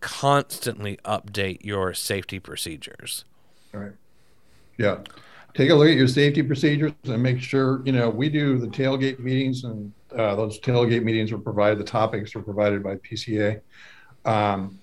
constantly 0.00 0.98
update 1.04 1.64
your 1.64 1.92
safety 1.92 2.38
procedures. 2.38 3.24
All 3.74 3.80
right. 3.80 3.92
Yeah. 4.78 4.98
Take 5.54 5.70
a 5.70 5.74
look 5.74 5.88
at 5.88 5.96
your 5.96 6.06
safety 6.06 6.42
procedures 6.42 6.92
and 7.04 7.22
make 7.22 7.40
sure 7.40 7.82
you 7.84 7.92
know 7.92 8.10
we 8.10 8.28
do 8.28 8.58
the 8.58 8.68
tailgate 8.68 9.18
meetings 9.18 9.64
and 9.64 9.92
uh, 10.16 10.36
those 10.36 10.60
tailgate 10.60 11.02
meetings 11.02 11.32
are 11.32 11.38
provided 11.38 11.78
the 11.78 11.84
topics 11.84 12.36
are 12.36 12.42
provided 12.42 12.82
by 12.82 12.94
pca 12.96 13.60
um, 14.26 14.78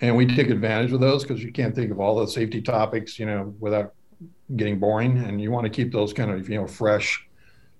and 0.00 0.16
we 0.16 0.26
take 0.26 0.50
advantage 0.50 0.92
of 0.92 1.00
those 1.00 1.22
because 1.22 1.42
you 1.42 1.52
can't 1.52 1.74
think 1.74 1.90
of 1.90 2.00
all 2.00 2.16
the 2.20 2.26
safety 2.26 2.60
topics, 2.60 3.18
you 3.18 3.26
know, 3.26 3.54
without 3.60 3.94
getting 4.56 4.78
boring. 4.78 5.18
And 5.18 5.40
you 5.40 5.50
want 5.50 5.64
to 5.64 5.70
keep 5.70 5.92
those 5.92 6.12
kind 6.12 6.30
of, 6.30 6.48
you 6.48 6.60
know, 6.60 6.66
fresh 6.66 7.24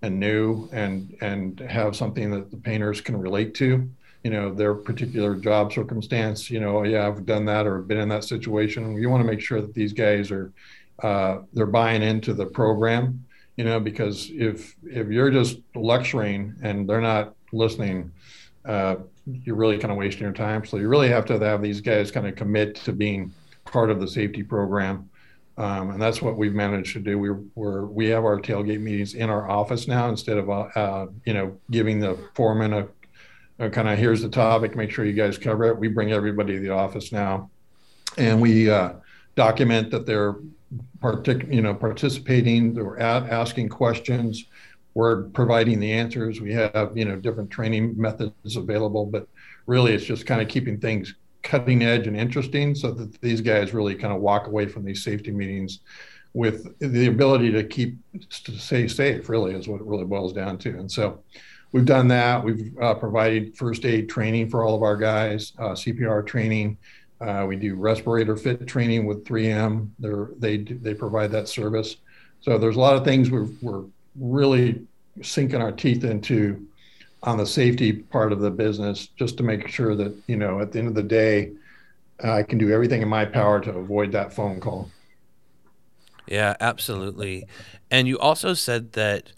and 0.03 0.19
new 0.19 0.69
and 0.73 1.17
and 1.21 1.61
have 1.61 1.97
something 1.97 2.31
that 2.31 2.51
the 2.51 2.57
painters 2.57 3.01
can 3.01 3.17
relate 3.17 3.55
to 3.55 3.89
you 4.25 4.31
know 4.31 4.53
their 4.53 4.75
particular 4.75 5.35
job 5.37 5.73
circumstance 5.73 6.51
you 6.51 6.61
know 6.61 6.83
yeah 6.83 7.07
i've 7.07 7.25
done 7.25 7.45
that 7.45 7.67
or 7.67 7.79
been 7.79 7.99
in 7.99 8.09
that 8.09 8.25
situation 8.25 9.01
you 9.01 9.09
want 9.09 9.21
to 9.23 9.31
make 9.31 9.41
sure 9.41 9.61
that 9.61 9.75
these 9.75 9.93
guys 9.93 10.31
are 10.31 10.53
uh, 11.03 11.39
they're 11.53 11.67
buying 11.67 12.03
into 12.03 12.35
the 12.35 12.47
program 12.47 13.25
you 13.57 13.65
know 13.65 13.81
because 13.81 14.31
if 14.33 14.75
if 14.85 15.09
you're 15.09 15.31
just 15.31 15.59
lecturing 15.75 16.55
and 16.63 16.89
they're 16.89 17.01
not 17.01 17.35
listening 17.53 18.11
uh, 18.65 18.97
you're 19.27 19.57
really 19.57 19.79
kind 19.79 19.93
of 19.93 19.99
wasting 19.99 20.23
your 20.23 20.33
time. 20.33 20.65
So 20.65 20.77
you 20.77 20.89
really 20.89 21.09
have 21.09 21.25
to 21.27 21.39
have 21.39 21.63
these 21.63 21.81
guys 21.81 22.11
kind 22.11 22.27
of 22.27 22.37
commit 22.37 22.77
to 22.77 22.93
being 22.93 23.33
part 23.65 23.91
of 23.91 24.01
the 24.01 24.09
safety 24.09 24.43
program. 24.43 25.09
Um, 25.59 25.91
and 25.91 26.01
that's 26.01 26.23
what 26.23 26.37
we've 26.37 26.55
managed 26.55 26.95
to 26.95 27.01
do. 27.01 27.19
We 27.19 27.31
we're, 27.55 27.85
we 27.85 28.07
have 28.07 28.25
our 28.25 28.41
tailgate 28.41 28.81
meetings 28.81 29.15
in 29.15 29.29
our 29.29 29.51
office 29.51 29.87
now 29.87 30.09
instead 30.09 30.39
of 30.39 30.49
uh, 30.49 30.61
uh, 30.75 31.07
you 31.27 31.35
know 31.35 31.59
giving 31.71 32.01
the 32.01 32.19
foreman 32.35 32.73
a, 32.73 32.89
a 33.59 33.69
kind 33.69 33.89
of 33.89 33.99
here's 33.99 34.23
the 34.23 34.31
topic, 34.31 34.75
make 34.77 34.91
sure 34.91 35.05
you 35.05 35.13
guys 35.13 35.37
cover 35.37 35.65
it. 35.67 35.79
We 35.79 35.89
bring 35.89 36.11
everybody 36.11 36.55
to 36.55 36.61
the 36.61 36.71
office 36.71 37.13
now, 37.13 37.51
and 38.17 38.41
we 38.41 38.71
uh, 38.71 38.95
document 39.37 39.91
that 39.91 40.07
they're 40.07 40.37
partic- 41.01 41.53
you 41.53 41.61
know 41.61 41.75
participating, 41.75 42.73
they're 42.73 42.99
at, 42.99 43.29
asking 43.29 43.69
questions 43.69 44.47
we're 44.95 45.25
providing 45.31 45.81
the 45.81 45.93
answers. 45.93 46.41
We 46.41 46.53
have, 46.53 46.93
you 46.95 47.05
know, 47.05 47.17
different 47.17 47.51
training 47.51 47.95
methods 47.97 48.57
available, 48.57 49.07
but 49.07 49.27
really 49.67 49.93
it's 49.93 50.05
just 50.05 50.27
kind 50.27 50.41
of 50.41 50.49
keeping 50.49 50.79
things 50.79 51.15
cutting 51.43 51.83
edge 51.83 52.07
and 52.07 52.17
interesting 52.17 52.75
so 52.75 52.93
that 52.93 53.21
these 53.21 53.41
guys 53.41 53.75
really 53.75 53.95
kind 53.95 54.13
of 54.13 54.21
walk 54.21 54.47
away 54.47 54.67
from 54.67 54.85
these 54.85 55.03
safety 55.03 55.31
meetings 55.31 55.81
with 56.35 56.79
the 56.79 57.09
ability 57.09 57.51
to 57.53 57.65
keep 57.65 57.97
to 58.45 58.53
stay 58.53 58.89
safe 58.89 59.29
really 59.29 59.55
is 59.55 59.69
what 59.69 59.81
it 59.81 59.87
really 59.87 60.05
boils 60.05 60.33
down 60.33 60.57
to. 60.59 60.71
And 60.71 60.91
so 60.91 61.23
we've 61.73 61.85
done 61.85 62.09
that. 62.09 62.43
We've 62.43 62.73
uh, 62.81 62.95
provided 62.95 63.57
first 63.57 63.85
aid 63.85 64.09
training 64.09 64.49
for 64.49 64.65
all 64.65 64.75
of 64.75 64.83
our 64.83 64.97
guys 64.97 65.53
uh, 65.59 65.71
cpr 65.71 66.27
training. 66.27 66.79
Uh, 67.21 67.45
we 67.47 67.57
do 67.57 67.77
respirator 67.77 68.37
fit 68.37 68.67
training 68.67 69.05
with 69.05 69.25
3M 69.25 69.91
They're, 69.99 70.31
they 70.39 70.59
they 70.59 70.95
provide 70.95 71.31
that 71.33 71.49
service. 71.49 71.97
So 72.41 72.59
there's 72.59 72.77
a 72.77 72.81
lot 72.81 72.97
of 72.97 73.05
things 73.05 73.31
we're, 73.31 73.49
we're 73.61 73.85
really 74.17 74.83
sinking 75.23 75.61
our 75.61 75.73
teeth 75.73 76.05
into 76.05 76.67
on 77.23 77.39
the 77.39 77.47
safety 77.47 77.93
part 77.93 78.33
of 78.33 78.41
the 78.41 78.51
business 78.51 79.09
just 79.17 79.37
to 79.37 79.43
make 79.43 79.69
sure 79.69 79.95
that 79.95 80.15
you 80.27 80.37
know 80.37 80.61
at 80.61 80.73
the 80.73 80.79
end 80.79 80.89
of 80.89 80.95
the 80.95 81.03
day 81.03 81.53
i 82.25 82.43
can 82.43 82.59
do 82.59 82.71
everything 82.73 83.03
in 83.03 83.09
my 83.09 83.25
power 83.25 83.61
to 83.61 83.71
avoid 83.71 84.13
that 84.13 84.33
phone 84.33 84.61
call. 84.61 84.91
Yeah 86.27 86.57
absolutely. 86.61 87.47
And 87.91 88.07
you 88.07 88.19
also 88.19 88.55
said 88.55 88.93
that 88.93 89.33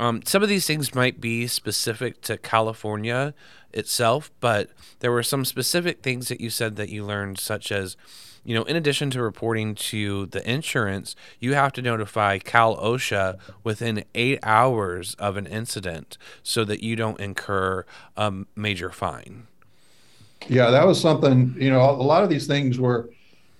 um, 0.00 0.22
some 0.24 0.42
of 0.42 0.48
these 0.48 0.66
things 0.66 0.94
might 0.94 1.20
be 1.20 1.46
specific 1.46 2.20
to 2.22 2.36
california 2.36 3.34
itself 3.72 4.30
but 4.40 4.70
there 5.00 5.12
were 5.12 5.22
some 5.22 5.44
specific 5.44 6.02
things 6.02 6.28
that 6.28 6.40
you 6.40 6.50
said 6.50 6.76
that 6.76 6.88
you 6.88 7.04
learned 7.04 7.38
such 7.38 7.70
as 7.70 7.96
you 8.44 8.54
know, 8.54 8.62
in 8.64 8.76
addition 8.76 9.10
to 9.10 9.22
reporting 9.22 9.74
to 9.74 10.26
the 10.26 10.48
insurance, 10.50 11.14
you 11.38 11.54
have 11.54 11.72
to 11.74 11.82
notify 11.82 12.38
Cal 12.38 12.76
OSHA 12.76 13.38
within 13.64 14.04
eight 14.14 14.38
hours 14.42 15.14
of 15.14 15.36
an 15.36 15.46
incident 15.46 16.18
so 16.42 16.64
that 16.64 16.82
you 16.82 16.96
don't 16.96 17.20
incur 17.20 17.84
a 18.16 18.32
major 18.56 18.90
fine. 18.90 19.46
Yeah, 20.48 20.70
that 20.70 20.86
was 20.86 21.00
something, 21.00 21.54
you 21.58 21.70
know, 21.70 21.80
a 21.80 21.92
lot 21.92 22.22
of 22.22 22.30
these 22.30 22.46
things 22.46 22.78
were, 22.78 23.10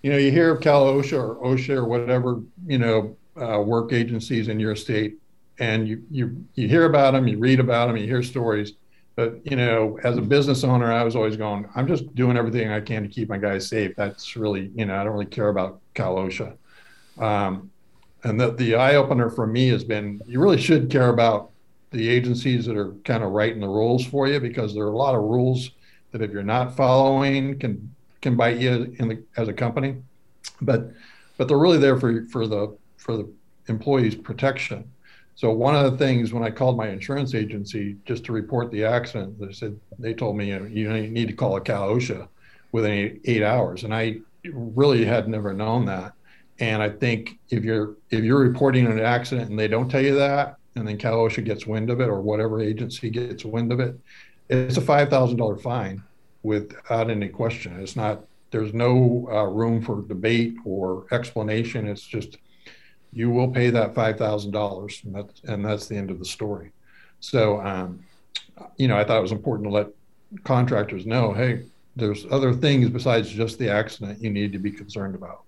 you 0.02 0.10
know, 0.10 0.18
you 0.18 0.30
hear 0.30 0.54
of 0.54 0.60
Cal 0.60 0.86
OSHA 0.86 1.18
or 1.18 1.36
OSHA 1.36 1.76
or 1.76 1.84
whatever, 1.84 2.40
you 2.66 2.78
know, 2.78 3.16
uh, 3.36 3.60
work 3.60 3.92
agencies 3.92 4.48
in 4.48 4.58
your 4.58 4.76
state, 4.76 5.16
and 5.58 5.88
you, 5.88 6.02
you, 6.10 6.44
you 6.54 6.68
hear 6.68 6.84
about 6.84 7.12
them, 7.12 7.26
you 7.28 7.38
read 7.38 7.60
about 7.60 7.86
them, 7.88 7.96
you 7.96 8.06
hear 8.06 8.22
stories 8.22 8.74
but 9.18 9.44
you 9.44 9.56
know, 9.56 9.98
as 10.04 10.16
a 10.16 10.20
business 10.22 10.62
owner, 10.62 10.92
I 10.92 11.02
was 11.02 11.16
always 11.16 11.36
going, 11.36 11.68
I'm 11.74 11.88
just 11.88 12.14
doing 12.14 12.36
everything 12.36 12.70
I 12.70 12.80
can 12.80 13.02
to 13.02 13.08
keep 13.08 13.28
my 13.28 13.36
guys 13.36 13.66
safe. 13.68 13.96
That's 13.96 14.36
really, 14.36 14.70
you 14.76 14.86
know, 14.86 14.94
I 14.94 15.02
don't 15.02 15.12
really 15.12 15.26
care 15.26 15.48
about 15.48 15.80
Cal 15.94 16.14
OSHA. 16.14 16.56
Um, 17.18 17.68
and 18.22 18.40
the, 18.40 18.52
the 18.52 18.76
eye 18.76 18.94
opener 18.94 19.28
for 19.28 19.44
me 19.44 19.70
has 19.70 19.82
been 19.82 20.22
you 20.24 20.38
really 20.40 20.60
should 20.60 20.88
care 20.88 21.08
about 21.08 21.50
the 21.90 22.08
agencies 22.08 22.64
that 22.66 22.76
are 22.76 22.92
kind 23.04 23.24
of 23.24 23.32
writing 23.32 23.60
the 23.60 23.66
rules 23.66 24.06
for 24.06 24.28
you 24.28 24.38
because 24.38 24.72
there 24.72 24.84
are 24.84 24.92
a 24.92 24.96
lot 24.96 25.16
of 25.16 25.22
rules 25.22 25.72
that 26.12 26.22
if 26.22 26.30
you're 26.30 26.44
not 26.44 26.76
following 26.76 27.58
can 27.58 27.92
can 28.22 28.36
bite 28.36 28.58
you 28.58 28.94
in 29.00 29.08
the 29.08 29.22
as 29.36 29.48
a 29.48 29.52
company 29.52 29.96
but 30.60 30.92
but 31.38 31.48
they're 31.48 31.58
really 31.58 31.78
there 31.78 31.98
for 31.98 32.24
for 32.26 32.46
the 32.46 32.76
for 32.96 33.16
the 33.16 33.28
employees 33.66 34.14
protection 34.14 34.88
so 35.38 35.52
one 35.52 35.76
of 35.76 35.88
the 35.88 35.96
things 35.96 36.32
when 36.32 36.42
I 36.42 36.50
called 36.50 36.76
my 36.76 36.88
insurance 36.88 37.32
agency 37.32 37.94
just 38.04 38.24
to 38.24 38.32
report 38.32 38.72
the 38.72 38.84
accident, 38.84 39.38
they 39.38 39.52
said 39.52 39.78
they 39.96 40.12
told 40.12 40.36
me 40.36 40.48
you, 40.48 40.58
know, 40.58 40.96
you 40.96 41.10
need 41.10 41.28
to 41.28 41.32
call 41.32 41.54
a 41.54 41.60
Cal 41.60 41.90
OSHA 41.90 42.26
within 42.72 42.90
eight, 42.90 43.20
eight 43.24 43.42
hours, 43.44 43.84
and 43.84 43.94
I 43.94 44.16
really 44.52 45.04
had 45.04 45.28
never 45.28 45.52
known 45.52 45.84
that. 45.84 46.14
And 46.58 46.82
I 46.82 46.90
think 46.90 47.38
if 47.50 47.62
you're 47.62 47.94
if 48.10 48.24
you're 48.24 48.40
reporting 48.40 48.86
an 48.86 48.98
accident 48.98 49.48
and 49.48 49.56
they 49.56 49.68
don't 49.68 49.88
tell 49.88 50.02
you 50.02 50.16
that, 50.16 50.56
and 50.74 50.88
then 50.88 50.98
Cal 50.98 51.18
OSHA 51.18 51.44
gets 51.44 51.68
wind 51.68 51.88
of 51.88 52.00
it 52.00 52.08
or 52.08 52.20
whatever 52.20 52.60
agency 52.60 53.08
gets 53.08 53.44
wind 53.44 53.70
of 53.70 53.78
it, 53.78 53.96
it's 54.48 54.76
a 54.76 54.80
five 54.80 55.08
thousand 55.08 55.36
dollar 55.36 55.56
fine 55.56 56.02
without 56.42 57.10
any 57.10 57.28
question. 57.28 57.80
It's 57.80 57.94
not. 57.94 58.24
There's 58.50 58.74
no 58.74 59.28
uh, 59.30 59.44
room 59.44 59.82
for 59.82 60.02
debate 60.02 60.56
or 60.64 61.06
explanation. 61.12 61.86
It's 61.86 62.02
just 62.02 62.38
you 63.18 63.30
will 63.30 63.48
pay 63.48 63.68
that 63.70 63.96
five 63.96 64.16
thousand 64.16 64.52
dollars, 64.52 65.02
and 65.04 65.12
that's 65.12 65.40
and 65.42 65.64
that's 65.64 65.86
the 65.88 65.96
end 65.96 66.12
of 66.12 66.20
the 66.20 66.24
story. 66.24 66.70
So, 67.18 67.60
um, 67.60 68.04
you 68.76 68.86
know, 68.86 68.96
I 68.96 69.02
thought 69.02 69.18
it 69.18 69.22
was 69.22 69.32
important 69.32 69.66
to 69.68 69.74
let 69.74 69.88
contractors 70.44 71.04
know, 71.04 71.32
hey, 71.32 71.64
there's 71.96 72.26
other 72.30 72.54
things 72.54 72.88
besides 72.90 73.28
just 73.28 73.58
the 73.58 73.68
accident 73.68 74.22
you 74.22 74.30
need 74.30 74.52
to 74.52 74.58
be 74.60 74.70
concerned 74.70 75.16
about. 75.16 75.42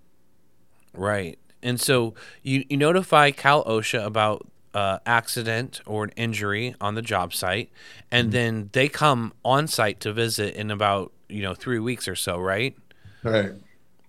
Right, 0.92 1.38
and 1.62 1.80
so 1.80 2.14
you 2.42 2.64
you 2.68 2.76
notify 2.76 3.30
Cal 3.30 3.62
OSHA 3.64 4.04
about 4.04 4.48
uh, 4.74 4.98
accident 5.06 5.80
or 5.86 6.02
an 6.02 6.10
injury 6.16 6.74
on 6.80 6.96
the 6.96 7.02
job 7.02 7.32
site, 7.32 7.70
and 8.10 8.26
mm-hmm. 8.26 8.32
then 8.32 8.70
they 8.72 8.88
come 8.88 9.32
on 9.44 9.68
site 9.68 10.00
to 10.00 10.12
visit 10.12 10.56
in 10.56 10.72
about 10.72 11.12
you 11.28 11.42
know 11.42 11.54
three 11.54 11.78
weeks 11.78 12.08
or 12.08 12.16
so, 12.16 12.36
right? 12.36 12.76
Right. 13.22 13.52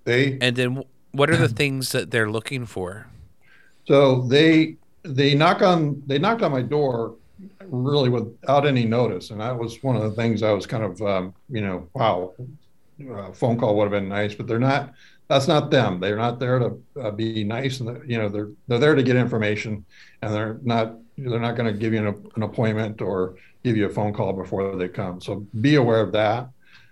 They 0.06 0.40
and 0.42 0.56
then 0.56 0.84
what 1.12 1.30
are 1.30 1.38
the 1.38 1.48
things 1.48 1.92
that 1.92 2.10
they're 2.10 2.32
looking 2.32 2.66
for? 2.66 3.06
So 3.92 4.22
they 4.22 4.78
they 5.04 5.36
knock 5.36 5.62
on 5.62 6.02
they 6.08 6.18
knocked 6.18 6.44
on 6.44 6.52
my 6.54 6.62
door 6.62 7.16
really 7.66 8.08
without 8.08 8.66
any 8.66 8.86
notice, 8.86 9.32
and 9.32 9.42
that 9.42 9.60
was 9.60 9.84
one 9.84 9.98
of 9.98 10.04
the 10.04 10.12
things 10.12 10.44
I 10.44 10.54
was 10.54 10.66
kind 10.66 10.86
of 10.86 11.02
um, 11.02 11.34
you 11.50 11.60
know 11.60 11.90
wow, 11.94 12.34
a 13.14 13.34
phone 13.34 13.60
call 13.60 13.76
would 13.76 13.84
have 13.84 13.92
been 13.92 14.08
nice, 14.08 14.34
but 14.34 14.48
they're 14.48 14.60
not. 14.60 14.94
That's 15.28 15.50
not 15.50 15.72
them. 15.72 16.00
They're 16.00 16.16
not 16.16 16.40
there 16.40 16.58
to 16.60 16.82
uh, 17.02 17.12
be 17.12 17.44
nice, 17.44 17.82
and 17.82 18.10
you 18.10 18.18
know 18.18 18.30
they're 18.30 18.52
they're 18.70 18.80
there 18.80 18.96
to 18.96 19.04
get 19.04 19.18
information, 19.18 19.84
and 20.22 20.34
they're 20.34 20.62
not 20.64 20.96
they're 21.18 21.42
not 21.42 21.58
going 21.58 21.74
to 21.74 21.78
give 21.78 21.92
you 21.92 22.08
an, 22.08 22.32
an 22.38 22.44
appointment 22.44 23.02
or 23.02 23.36
give 23.66 23.76
you 23.76 23.88
a 23.88 23.90
phone 23.90 24.14
call 24.14 24.32
before 24.32 24.74
they 24.78 24.88
come. 24.88 25.20
So 25.20 25.46
be 25.60 25.76
aware 25.76 26.00
of 26.00 26.14
that. 26.14 26.48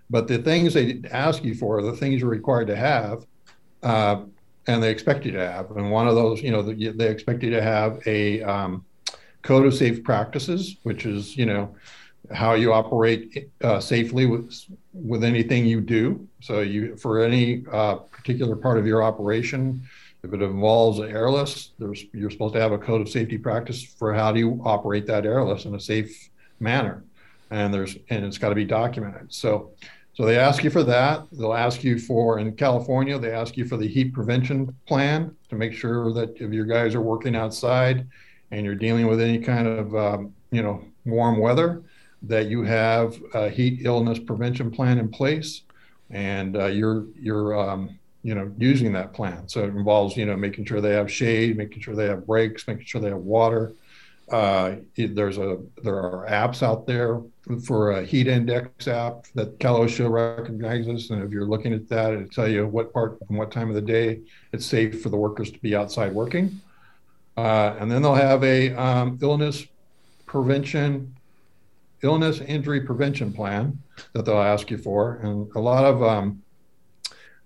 But 0.09 0.27
the 0.27 0.39
things 0.39 0.73
they 0.73 1.01
ask 1.11 1.45
you 1.45 1.55
for, 1.55 1.81
the 1.81 1.95
things 1.95 2.19
you're 2.19 2.29
required 2.29 2.67
to 2.67 2.75
have, 2.75 3.25
uh, 3.83 4.23
and 4.69 4.83
they 4.83 4.91
expect 4.91 5.25
you 5.25 5.31
to 5.31 5.51
have. 5.51 5.71
And 5.71 5.89
one 5.89 6.07
of 6.07 6.15
those, 6.15 6.41
you 6.41 6.51
know, 6.51 6.61
they 6.61 7.09
expect 7.09 7.41
you 7.41 7.49
to 7.49 7.61
have 7.61 8.01
a 8.05 8.43
um, 8.43 8.85
code 9.41 9.65
of 9.65 9.73
safe 9.73 10.03
practices, 10.03 10.77
which 10.83 11.05
is, 11.05 11.35
you 11.35 11.47
know, 11.47 11.75
how 12.31 12.53
you 12.53 12.71
operate 12.71 13.49
uh, 13.63 13.79
safely 13.79 14.25
with 14.27 14.53
with 14.93 15.23
anything 15.23 15.65
you 15.65 15.81
do. 15.81 16.27
So 16.41 16.61
you 16.61 16.95
for 16.97 17.23
any 17.23 17.63
uh, 17.71 17.95
particular 17.95 18.55
part 18.55 18.77
of 18.77 18.85
your 18.85 19.01
operation, 19.01 19.81
if 20.21 20.33
it 20.33 20.41
involves 20.41 20.99
an 20.99 21.09
airless, 21.09 21.71
there's 21.79 22.05
you're 22.13 22.29
supposed 22.29 22.53
to 22.53 22.61
have 22.61 22.71
a 22.71 22.77
code 22.77 23.01
of 23.01 23.09
safety 23.09 23.39
practice 23.39 23.81
for 23.83 24.13
how 24.13 24.31
do 24.31 24.39
you 24.39 24.61
operate 24.63 25.07
that 25.07 25.25
airless 25.25 25.65
in 25.65 25.73
a 25.73 25.79
safe 25.79 26.29
manner, 26.59 27.03
and 27.49 27.73
there's 27.73 27.97
and 28.11 28.23
it's 28.23 28.37
got 28.37 28.49
to 28.49 28.55
be 28.55 28.65
documented. 28.65 29.33
So. 29.33 29.71
So 30.19 30.25
they 30.25 30.37
ask 30.37 30.65
you 30.65 30.69
for 30.69 30.83
that. 30.83 31.27
They'll 31.31 31.53
ask 31.53 31.81
you 31.81 31.97
for 31.97 32.39
in 32.39 32.51
California. 32.57 33.17
They 33.17 33.31
ask 33.31 33.55
you 33.55 33.63
for 33.63 33.77
the 33.77 33.87
heat 33.87 34.11
prevention 34.11 34.75
plan 34.85 35.33
to 35.47 35.55
make 35.55 35.71
sure 35.71 36.11
that 36.11 36.35
if 36.41 36.51
your 36.51 36.65
guys 36.65 36.93
are 36.93 37.01
working 37.01 37.37
outside 37.37 38.05
and 38.51 38.65
you're 38.65 38.75
dealing 38.75 39.07
with 39.07 39.21
any 39.21 39.39
kind 39.39 39.65
of 39.65 39.95
um, 39.95 40.35
you 40.51 40.61
know 40.61 40.83
warm 41.05 41.39
weather, 41.39 41.83
that 42.23 42.47
you 42.47 42.63
have 42.63 43.17
a 43.33 43.49
heat 43.49 43.85
illness 43.85 44.19
prevention 44.19 44.69
plan 44.69 44.97
in 44.97 45.07
place, 45.07 45.61
and 46.09 46.57
uh, 46.57 46.65
you're 46.65 47.05
you're 47.15 47.57
um, 47.57 47.97
you 48.21 48.35
know 48.35 48.51
using 48.57 48.91
that 48.91 49.13
plan. 49.13 49.47
So 49.47 49.61
it 49.61 49.67
involves 49.67 50.17
you 50.17 50.25
know 50.25 50.35
making 50.35 50.65
sure 50.65 50.81
they 50.81 50.95
have 50.95 51.09
shade, 51.09 51.55
making 51.55 51.81
sure 51.81 51.95
they 51.95 52.07
have 52.07 52.27
breaks, 52.27 52.67
making 52.67 52.83
sure 52.83 52.99
they 52.99 53.07
have 53.07 53.19
water. 53.19 53.71
Uh, 54.31 54.75
there's 54.95 55.37
a 55.37 55.57
there 55.83 55.95
are 55.95 56.27
apps 56.29 56.61
out 56.61 56.85
there 56.85 57.21
for 57.65 57.91
a 57.91 58.05
heat 58.05 58.27
index 58.27 58.87
app 58.87 59.25
that 59.33 59.59
Cal 59.59 59.79
OSHA 59.79 60.09
recognizes, 60.09 61.09
and 61.09 61.23
if 61.23 61.31
you're 61.31 61.47
looking 61.47 61.73
at 61.73 61.87
that, 61.89 62.13
it'll 62.13 62.27
tell 62.27 62.47
you 62.47 62.67
what 62.67 62.93
part 62.93 63.17
and 63.27 63.37
what 63.37 63.51
time 63.51 63.69
of 63.69 63.75
the 63.75 63.81
day 63.81 64.19
it's 64.53 64.65
safe 64.65 65.01
for 65.01 65.09
the 65.09 65.17
workers 65.17 65.51
to 65.51 65.59
be 65.59 65.75
outside 65.75 66.13
working. 66.13 66.61
Uh, 67.37 67.75
and 67.79 67.89
then 67.89 68.01
they'll 68.01 68.13
have 68.13 68.43
a 68.43 68.73
um, 68.73 69.17
illness 69.21 69.65
prevention 70.25 71.15
illness 72.03 72.39
injury 72.41 72.81
prevention 72.81 73.33
plan 73.33 73.77
that 74.13 74.25
they'll 74.25 74.37
ask 74.37 74.69
you 74.71 74.77
for. 74.77 75.15
And 75.17 75.49
a 75.55 75.59
lot 75.59 75.83
of 75.83 76.01
um, 76.01 76.41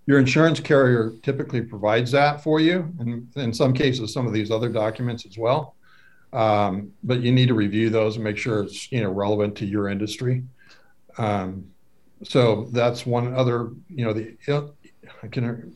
your 0.06 0.20
insurance 0.20 0.60
carrier 0.60 1.14
typically 1.24 1.62
provides 1.62 2.12
that 2.12 2.44
for 2.44 2.60
you. 2.60 2.92
And 3.00 3.28
in 3.36 3.54
some 3.54 3.74
cases, 3.74 4.14
some 4.14 4.28
of 4.28 4.34
these 4.34 4.52
other 4.52 4.70
documents 4.70 5.26
as 5.26 5.38
well. 5.38 5.76
Um, 6.34 6.92
but 7.04 7.22
you 7.22 7.32
need 7.32 7.48
to 7.48 7.54
review 7.54 7.90
those 7.90 8.16
and 8.16 8.24
make 8.24 8.38
sure 8.38 8.64
it's 8.64 8.92
you 8.92 9.02
know 9.02 9.12
relevant 9.12 9.56
to 9.58 9.66
your 9.66 9.88
industry. 9.88 10.44
Um, 11.18 11.68
so 12.24 12.68
that's 12.72 13.06
one 13.06 13.34
other 13.36 13.72
you 13.88 14.04
know 14.04 14.14
the 14.14 14.36
I 15.22 15.28
can 15.28 15.76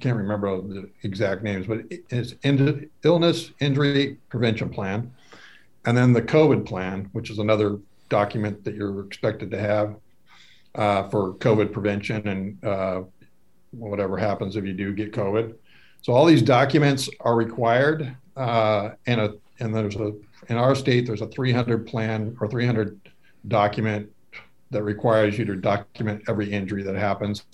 can't 0.00 0.16
remember 0.16 0.60
the 0.60 0.90
exact 1.02 1.42
names, 1.42 1.66
but 1.66 1.80
it's 2.10 2.34
illness 3.04 3.50
injury 3.60 4.18
prevention 4.28 4.68
plan, 4.68 5.12
and 5.84 5.96
then 5.96 6.12
the 6.12 6.22
COVID 6.22 6.66
plan, 6.66 7.08
which 7.12 7.30
is 7.30 7.38
another 7.38 7.78
document 8.08 8.64
that 8.64 8.74
you're 8.74 9.04
expected 9.04 9.50
to 9.50 9.58
have 9.58 9.96
uh, 10.74 11.08
for 11.08 11.34
COVID 11.34 11.72
prevention 11.72 12.26
and 12.28 12.64
uh, 12.64 13.02
whatever 13.72 14.16
happens 14.16 14.56
if 14.56 14.64
you 14.64 14.72
do 14.72 14.92
get 14.92 15.12
COVID. 15.12 15.54
So 16.02 16.12
all 16.12 16.24
these 16.24 16.42
documents 16.42 17.08
are 17.20 17.34
required, 17.34 18.16
uh, 18.36 18.90
and 19.06 19.20
a 19.20 19.34
and 19.60 19.74
there's 19.74 19.96
a 19.96 20.12
in 20.48 20.56
our 20.56 20.74
state 20.74 21.06
there's 21.06 21.20
a 21.20 21.26
300 21.26 21.86
plan 21.86 22.36
or 22.40 22.48
300 22.48 23.00
document 23.48 24.10
that 24.70 24.82
requires 24.82 25.38
you 25.38 25.44
to 25.44 25.56
document 25.56 26.22
every 26.28 26.52
injury 26.52 26.82
that 26.82 26.94
happens 26.94 27.44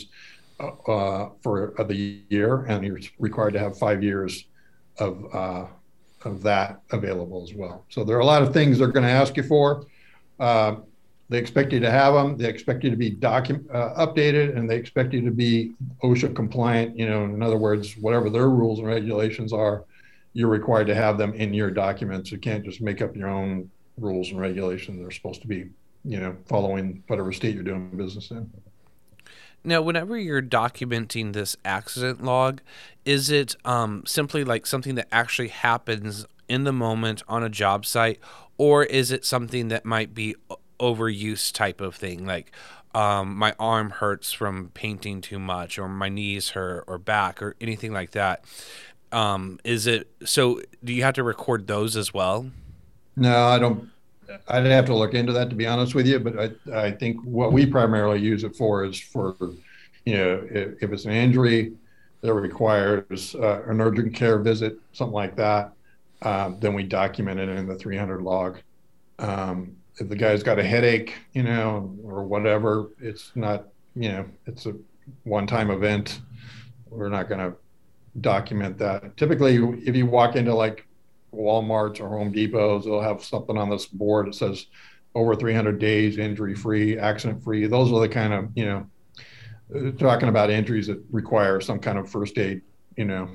uh, 0.61 1.29
for 1.43 1.75
the 1.79 2.23
year, 2.29 2.65
and 2.65 2.85
you're 2.85 2.99
required 3.19 3.53
to 3.53 3.59
have 3.59 3.79
five 3.79 4.03
years 4.03 4.45
of 4.99 5.35
uh, 5.35 5.67
of 6.25 6.43
that 6.43 6.81
available 6.91 7.43
as 7.43 7.55
well. 7.55 7.85
So 7.89 8.05
there 8.05 8.17
are 8.17 8.21
a 8.21 8.27
lot 8.27 8.43
of 8.43 8.53
things 8.53 8.79
they're 8.79 8.89
going 8.89 9.07
to 9.07 9.13
ask 9.13 9.37
you 9.37 9.43
for. 9.43 9.85
Uh, 10.41 10.77
they 11.29 11.39
expect 11.39 11.73
you 11.73 11.81
to 11.81 11.91
have 11.91 12.15
them. 12.15 12.37
They 12.37 12.49
expect 12.49 12.85
you 12.85 12.91
to 12.91 12.97
be 12.97 13.11
document 13.11 13.69
uh, 13.71 14.07
updated, 14.07 14.57
and 14.57 14.69
they 14.69 14.77
expect 14.77 15.13
you 15.13 15.23
to 15.23 15.31
be 15.31 15.73
OSHA 16.03 16.35
compliant. 16.35 16.99
You 16.99 17.09
know, 17.09 17.25
in 17.25 17.43
other 17.43 17.59
words, 17.59 17.97
whatever 17.97 18.31
their 18.31 18.49
rules 18.49 18.79
and 18.79 18.89
regulations 18.89 19.53
are, 19.53 19.85
you're 20.35 20.49
required 20.49 20.89
to 20.89 20.95
have 20.95 21.17
them 21.17 21.33
in 21.35 21.55
your 21.55 21.71
documents. 21.71 22.31
You 22.31 22.39
can't 22.39 22.65
just 22.65 22.81
make 22.81 23.01
up 23.01 23.17
your 23.17 23.29
own 23.29 23.71
rules 23.97 24.31
and 24.31 24.41
regulations. 24.41 24.99
They're 25.01 25.11
supposed 25.11 25.41
to 25.43 25.49
be, 25.49 25.71
you 26.05 26.21
know, 26.21 26.37
following 26.47 27.03
whatever 27.07 27.33
state 27.33 27.55
you're 27.55 27.65
doing 27.65 27.89
business 27.97 28.31
in. 28.31 28.51
Now, 29.63 29.81
whenever 29.81 30.19
you're 30.19 30.43
documenting 30.43 31.33
this 31.33 31.57
accident 31.65 32.23
log, 32.23 32.61
is 33.05 33.31
it 33.31 33.57
um, 33.65 34.03
simply 34.05 34.45
like 34.45 34.67
something 34.67 34.97
that 34.97 35.09
actually 35.11 35.49
happens 35.49 36.27
in 36.49 36.65
the 36.65 36.73
moment 36.73 37.23
on 37.27 37.43
a 37.43 37.49
job 37.49 37.87
site, 37.87 38.21
or 38.59 38.85
is 38.85 39.11
it 39.11 39.25
something 39.25 39.69
that 39.69 39.87
might 39.87 40.15
be 40.15 40.35
overuse 40.81 41.53
type 41.53 41.81
of 41.81 41.95
thing 41.95 42.27
like 42.27 42.51
um, 42.95 43.37
my 43.37 43.55
arm 43.59 43.91
hurts 43.91 44.33
from 44.33 44.71
painting 44.75 45.21
too 45.21 45.39
much 45.39 45.79
or 45.79 45.89
my 45.89 46.09
knees 46.09 46.51
hurt 46.51 46.85
or 46.87 46.99
back 46.99 47.43
or 47.43 47.57
anything 47.61 47.93
like 47.93 48.11
that 48.11 48.45
um, 49.15 49.59
is 49.65 49.87
it 49.87 50.09
so 50.25 50.61
do 50.83 50.93
you 50.93 51.03
have 51.03 51.15
to 51.15 51.23
record 51.23 51.67
those 51.67 51.97
as 51.97 52.13
well 52.13 52.51
no 53.17 53.47
i 53.47 53.59
don't 53.59 53.89
i'd 54.49 54.65
have 54.67 54.87
to 54.87 54.95
look 54.95 55.15
into 55.15 55.33
that 55.33 55.51
to 55.51 55.57
be 55.57 55.67
honest 55.67 55.95
with 55.95 56.07
you 56.07 56.19
but 56.19 56.39
i, 56.39 56.87
I 56.87 56.91
think 56.91 57.23
what 57.23 57.53
we 57.53 57.67
primarily 57.67 58.21
use 58.21 58.45
it 58.45 58.57
for 58.57 58.85
is 58.85 58.99
for 58.99 59.37
you 60.05 60.17
know 60.17 60.47
if, 60.51 60.83
if 60.83 60.93
it's 60.93 61.05
an 61.05 61.13
injury 61.13 61.73
that 62.23 62.33
requires 62.33 63.35
uh, 63.35 63.63
an 63.67 63.81
urgent 63.81 64.15
care 64.15 64.39
visit 64.39 64.79
something 64.93 65.15
like 65.15 65.37
that 65.37 65.75
um, 66.25 66.59
then 66.59 66.75
we 66.75 66.83
document 66.83 67.39
it 67.39 67.49
in 67.51 67.67
the 67.67 67.75
300 67.75 68.23
log. 68.23 68.59
Um, 69.19 69.77
if 70.01 70.09
the 70.09 70.17
guy's 70.17 70.43
got 70.43 70.59
a 70.59 70.65
headache, 70.65 71.15
you 71.35 71.43
know, 71.43 71.97
or 72.03 72.25
whatever, 72.25 72.91
it's 73.01 73.31
not, 73.35 73.67
you 73.95 74.09
know, 74.09 74.25
it's 74.47 74.67
a 74.67 74.75
one-time 75.25 75.71
event. 75.71 76.21
We're 76.89 77.11
not 77.11 77.29
going 77.29 77.41
to 77.41 77.57
document 78.21 78.79
that. 78.79 79.17
Typically, 79.17 79.57
if 79.85 79.97
you 79.97 80.07
walk 80.07 80.37
into 80.37 80.55
like 80.55 80.87
Walmart's 81.33 82.01
or 82.01 82.09
Home 82.09 82.33
Depot's, 82.33 82.85
they'll 82.85 83.01
have 83.01 83.25
something 83.25 83.57
on 83.57 83.71
this 83.71 83.87
board 83.87 84.29
that 84.29 84.35
says 84.35 84.67
over 85.15 85.35
300 85.35 85.79
days, 85.79 86.19
injury-free, 86.19 86.99
accident-free. 86.99 87.67
Those 87.67 87.93
are 87.93 88.01
the 88.01 88.09
kind 88.09 88.33
of, 88.33 88.49
you 88.55 88.65
know, 88.65 88.87
talking 89.99 90.29
about 90.29 90.51
injuries 90.51 90.89
that 90.89 91.03
require 91.11 91.61
some 91.61 91.79
kind 91.79 91.99
of 91.99 92.11
first 92.11 92.39
aid, 92.39 92.63
you 92.97 93.05
know, 93.05 93.31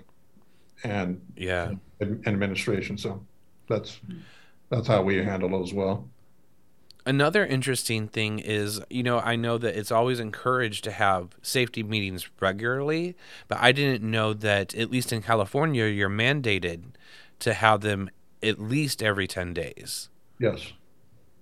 and 0.84 1.22
yeah 1.36 1.72
and 2.00 2.26
administration. 2.28 2.98
So 2.98 3.26
that's 3.68 4.00
that's 4.70 4.88
how 4.88 5.02
we 5.02 5.18
handle 5.18 5.60
it 5.60 5.64
as 5.64 5.74
well. 5.74 6.08
Another 7.10 7.44
interesting 7.44 8.08
thing 8.08 8.38
is, 8.38 8.80
you 8.88 9.02
know, 9.02 9.18
I 9.18 9.36
know 9.36 9.58
that 9.58 9.76
it's 9.76 9.92
always 9.92 10.20
encouraged 10.20 10.84
to 10.84 10.92
have 10.92 11.30
safety 11.42 11.82
meetings 11.82 12.30
regularly, 12.40 13.16
but 13.48 13.58
I 13.60 13.72
didn't 13.72 14.08
know 14.08 14.32
that 14.34 14.76
at 14.76 14.92
least 14.92 15.12
in 15.12 15.24
California 15.24 15.88
you're 15.88 16.08
mandated 16.08 16.84
to 17.40 17.56
have 17.56 17.82
them 17.82 18.12
at 18.44 18.62
least 18.62 19.02
every 19.02 19.26
10 19.26 19.56
days. 19.56 20.10
Yes. 20.40 20.72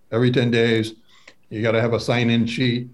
Every 0.09 0.31
10 0.31 0.51
days, 0.51 0.93
you 1.49 1.61
got 1.61 1.73
to 1.73 1.81
have 1.81 1.91
a 1.91 1.99
sign-in 1.99 2.45
sheet. 2.45 2.87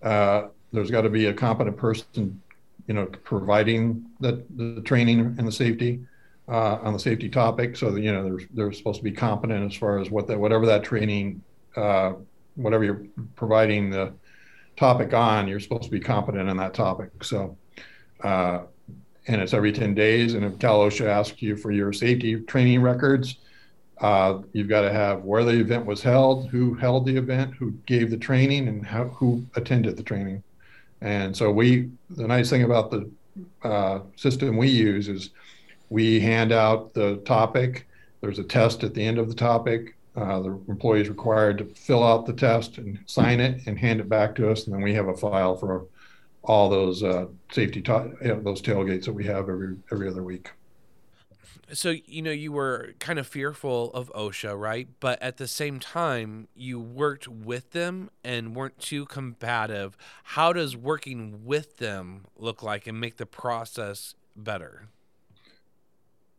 Uh, 0.00 0.50
there's 0.72 0.92
got 0.92 1.00
to 1.02 1.10
be 1.10 1.26
a 1.26 1.34
competent 1.34 1.76
person, 1.76 2.40
you 2.86 2.94
know, 2.94 3.06
providing 3.24 4.06
the, 4.20 4.44
the 4.54 4.82
training 4.82 5.34
and 5.36 5.48
the 5.48 5.52
safety 5.52 6.06
uh, 6.46 6.76
on 6.76 6.92
the 6.92 7.00
safety 7.00 7.28
topic. 7.28 7.76
So 7.76 7.90
that, 7.90 8.00
you 8.02 8.12
know 8.12 8.22
they're 8.22 8.46
they're 8.52 8.72
supposed 8.72 8.98
to 8.98 9.04
be 9.04 9.10
competent 9.10 9.68
as 9.68 9.76
far 9.76 9.98
as 9.98 10.12
what 10.12 10.28
that 10.28 10.38
whatever 10.38 10.64
that 10.66 10.84
training, 10.84 11.42
uh, 11.76 12.12
whatever 12.56 12.84
you're 12.84 13.06
providing 13.36 13.90
the 13.90 14.12
topic 14.76 15.14
on, 15.14 15.48
you're 15.48 15.60
supposed 15.60 15.84
to 15.84 15.90
be 15.90 16.00
competent 16.00 16.48
in 16.48 16.56
that 16.56 16.74
topic. 16.74 17.10
So. 17.22 17.56
Uh, 18.22 18.62
and 19.26 19.40
it's 19.40 19.54
every 19.54 19.72
10 19.72 19.94
days. 19.94 20.34
And 20.34 20.44
if 20.44 20.58
Cal 20.58 20.80
OSHA 20.80 21.06
asks 21.06 21.40
you 21.40 21.56
for 21.56 21.70
your 21.70 21.92
safety 21.92 22.40
training 22.40 22.82
records, 22.82 23.36
uh, 24.00 24.40
you've 24.52 24.68
got 24.68 24.82
to 24.82 24.92
have 24.92 25.24
where 25.24 25.44
the 25.44 25.52
event 25.52 25.86
was 25.86 26.02
held, 26.02 26.48
who 26.48 26.74
held 26.74 27.06
the 27.06 27.16
event, 27.16 27.54
who 27.54 27.70
gave 27.86 28.10
the 28.10 28.16
training, 28.16 28.68
and 28.68 28.84
how, 28.84 29.04
who 29.04 29.44
attended 29.56 29.96
the 29.96 30.02
training. 30.02 30.42
And 31.00 31.36
so 31.36 31.50
we, 31.50 31.90
the 32.10 32.26
nice 32.26 32.50
thing 32.50 32.64
about 32.64 32.90
the 32.90 33.10
uh, 33.62 34.00
system 34.16 34.56
we 34.56 34.68
use 34.68 35.08
is 35.08 35.30
we 35.90 36.20
hand 36.20 36.52
out 36.52 36.92
the 36.94 37.16
topic. 37.18 37.86
There's 38.20 38.38
a 38.38 38.44
test 38.44 38.84
at 38.84 38.94
the 38.94 39.04
end 39.04 39.18
of 39.18 39.28
the 39.28 39.34
topic. 39.34 39.96
Uh, 40.16 40.40
the 40.40 40.60
employee 40.68 41.00
is 41.00 41.08
required 41.08 41.58
to 41.58 41.64
fill 41.64 42.04
out 42.04 42.24
the 42.24 42.32
test 42.32 42.78
and 42.78 42.98
sign 43.06 43.40
it 43.40 43.66
and 43.66 43.78
hand 43.78 44.00
it 44.00 44.08
back 44.08 44.34
to 44.36 44.48
us, 44.48 44.66
and 44.66 44.74
then 44.74 44.82
we 44.82 44.94
have 44.94 45.08
a 45.08 45.16
file 45.16 45.56
for 45.56 45.86
all 46.44 46.68
those 46.68 47.02
uh, 47.02 47.26
safety 47.50 47.80
ta- 47.80 48.06
those 48.22 48.62
tailgates 48.62 49.04
that 49.06 49.12
we 49.12 49.24
have 49.24 49.48
every 49.48 49.76
every 49.90 50.08
other 50.08 50.22
week. 50.22 50.52
So 51.72 51.94
you 52.06 52.22
know 52.22 52.30
you 52.30 52.52
were 52.52 52.94
kind 52.98 53.18
of 53.18 53.26
fearful 53.26 53.92
of 53.92 54.12
OSHA, 54.12 54.58
right? 54.58 54.86
But 55.00 55.20
at 55.22 55.38
the 55.38 55.48
same 55.48 55.80
time, 55.80 56.46
you 56.54 56.78
worked 56.78 57.26
with 57.26 57.70
them 57.70 58.10
and 58.22 58.54
weren't 58.54 58.78
too 58.78 59.06
combative. 59.06 59.96
How 60.22 60.52
does 60.52 60.76
working 60.76 61.44
with 61.44 61.78
them 61.78 62.26
look 62.36 62.62
like 62.62 62.86
and 62.86 63.00
make 63.00 63.16
the 63.16 63.26
process 63.26 64.14
better? 64.36 64.88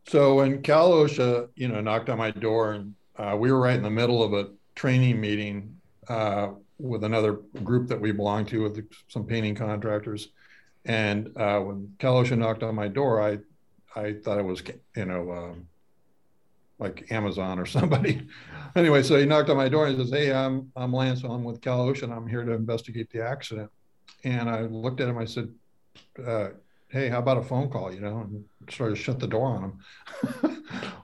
So 0.08 0.36
when 0.36 0.62
Cal 0.62 0.92
OSHA, 0.92 1.48
you 1.56 1.66
know, 1.66 1.80
knocked 1.80 2.08
on 2.08 2.18
my 2.18 2.30
door 2.30 2.72
and 2.72 2.94
uh, 3.18 3.36
we 3.38 3.50
were 3.52 3.60
right 3.60 3.76
in 3.76 3.82
the 3.82 3.90
middle 3.90 4.22
of 4.22 4.32
a 4.32 4.48
training 4.74 5.20
meeting 5.20 5.76
uh, 6.08 6.48
with 6.78 7.04
another 7.04 7.40
group 7.64 7.88
that 7.88 8.00
we 8.00 8.12
belong 8.12 8.44
to 8.46 8.62
with 8.62 8.86
some 9.08 9.24
painting 9.24 9.54
contractors. 9.54 10.28
And 10.84 11.36
uh, 11.36 11.60
when 11.60 11.94
Cal 11.98 12.22
OSHA 12.22 12.38
knocked 12.38 12.62
on 12.62 12.74
my 12.74 12.88
door, 12.88 13.20
I 13.20 13.38
I 13.98 14.12
thought 14.12 14.38
it 14.38 14.44
was 14.44 14.62
you 14.94 15.04
know 15.06 15.32
um, 15.32 15.68
like 16.78 17.10
Amazon 17.10 17.58
or 17.58 17.66
somebody. 17.76 18.26
anyway, 18.76 19.02
so 19.02 19.18
he 19.18 19.26
knocked 19.26 19.50
on 19.50 19.56
my 19.56 19.68
door 19.68 19.86
and 19.86 19.96
he 19.96 20.04
says, 20.04 20.12
"Hey, 20.12 20.32
I'm 20.32 20.70
I'm 20.76 20.92
Lance. 20.92 21.24
I'm 21.24 21.44
with 21.44 21.60
Cal 21.60 21.86
OSHA. 21.86 22.14
I'm 22.14 22.28
here 22.28 22.44
to 22.44 22.52
investigate 22.52 23.10
the 23.10 23.26
accident." 23.26 23.70
And 24.24 24.48
I 24.48 24.62
looked 24.62 25.00
at 25.00 25.08
him. 25.08 25.18
I 25.18 25.24
said, 25.24 25.48
uh, 26.24 26.50
"Hey, 26.88 27.08
how 27.08 27.18
about 27.18 27.38
a 27.38 27.42
phone 27.42 27.68
call?" 27.68 27.92
You 27.92 28.00
know, 28.00 28.20
and 28.20 28.44
started 28.70 28.96
to 28.96 29.02
shut 29.02 29.18
the 29.18 29.26
door 29.26 29.46
on 29.46 29.62
him. 29.64 30.52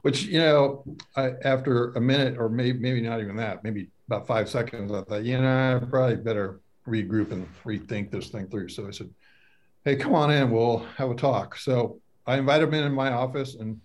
Which 0.02 0.24
you 0.24 0.40
know, 0.40 0.84
I, 1.16 1.32
after 1.44 1.92
a 1.92 2.00
minute 2.00 2.36
or 2.38 2.48
maybe 2.48 2.78
maybe 2.78 3.00
not 3.00 3.20
even 3.20 3.36
that, 3.36 3.62
maybe 3.64 3.88
about 4.08 4.26
five 4.26 4.48
seconds, 4.48 4.92
I 4.92 5.02
thought, 5.02 5.24
you 5.24 5.40
know, 5.40 5.80
I 5.82 5.84
probably 5.84 6.16
better 6.16 6.60
regroup 6.86 7.30
and 7.30 7.46
rethink 7.64 8.10
this 8.10 8.28
thing 8.28 8.48
through. 8.48 8.68
So 8.68 8.88
I 8.88 8.90
said, 8.90 9.10
"Hey, 9.84 9.96
come 9.96 10.14
on 10.14 10.32
in. 10.32 10.50
We'll 10.50 10.78
have 10.96 11.10
a 11.10 11.14
talk." 11.14 11.56
So 11.56 12.00
I 12.26 12.36
invited 12.38 12.68
him 12.68 12.74
in 12.74 12.92
my 12.92 13.12
office 13.12 13.54
and 13.54 13.80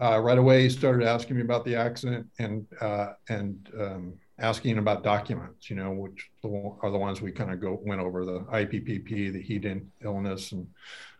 uh, 0.00 0.18
right 0.18 0.38
away 0.38 0.62
he 0.62 0.70
started 0.70 1.06
asking 1.06 1.36
me 1.36 1.42
about 1.42 1.64
the 1.64 1.76
accident 1.76 2.26
and 2.38 2.66
uh, 2.80 3.12
and 3.28 3.68
um, 3.78 4.14
asking 4.38 4.78
about 4.78 5.04
documents, 5.04 5.68
you 5.68 5.76
know, 5.76 5.90
which 5.90 6.30
are 6.44 6.90
the 6.90 6.98
ones 6.98 7.20
we 7.20 7.30
kind 7.30 7.50
of 7.50 7.60
go 7.60 7.78
went 7.82 8.00
over 8.00 8.24
the 8.24 8.40
IPPP, 8.40 9.32
the 9.32 9.42
heat 9.42 9.66
illness, 10.02 10.52
and 10.52 10.66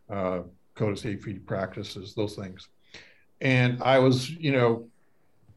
uh, 0.08 0.40
code 0.74 0.92
of 0.92 0.98
safety 0.98 1.34
practices, 1.34 2.14
those 2.14 2.34
things. 2.34 2.68
And 3.40 3.82
I 3.82 3.98
was, 3.98 4.30
you 4.30 4.52
know, 4.52 4.88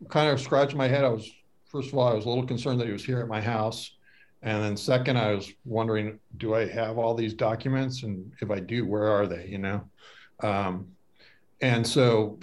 kind 0.10 0.30
of 0.30 0.40
scratching 0.40 0.78
my 0.78 0.88
head. 0.88 1.04
I 1.04 1.10
was 1.10 1.30
first 1.68 1.90
of 1.90 1.98
all, 1.98 2.08
I 2.08 2.14
was 2.14 2.26
a 2.26 2.30
little 2.30 2.46
concerned 2.46 2.80
that 2.80 2.88
he 2.88 2.94
was 2.94 3.04
here 3.04 3.20
at 3.20 3.28
my 3.28 3.42
house. 3.42 3.92
And 4.42 4.62
then 4.62 4.76
second, 4.76 5.18
I 5.18 5.34
was 5.34 5.52
wondering, 5.66 6.20
do 6.38 6.54
I 6.54 6.68
have 6.68 6.98
all 6.98 7.14
these 7.14 7.34
documents? 7.34 8.04
And 8.04 8.32
if 8.42 8.52
I 8.52 8.60
do, 8.60 8.86
where 8.86 9.08
are 9.08 9.26
they? 9.26 9.48
You 9.48 9.58
know? 9.58 9.90
Um, 10.42 10.88
and 11.62 11.86
so 11.88 12.40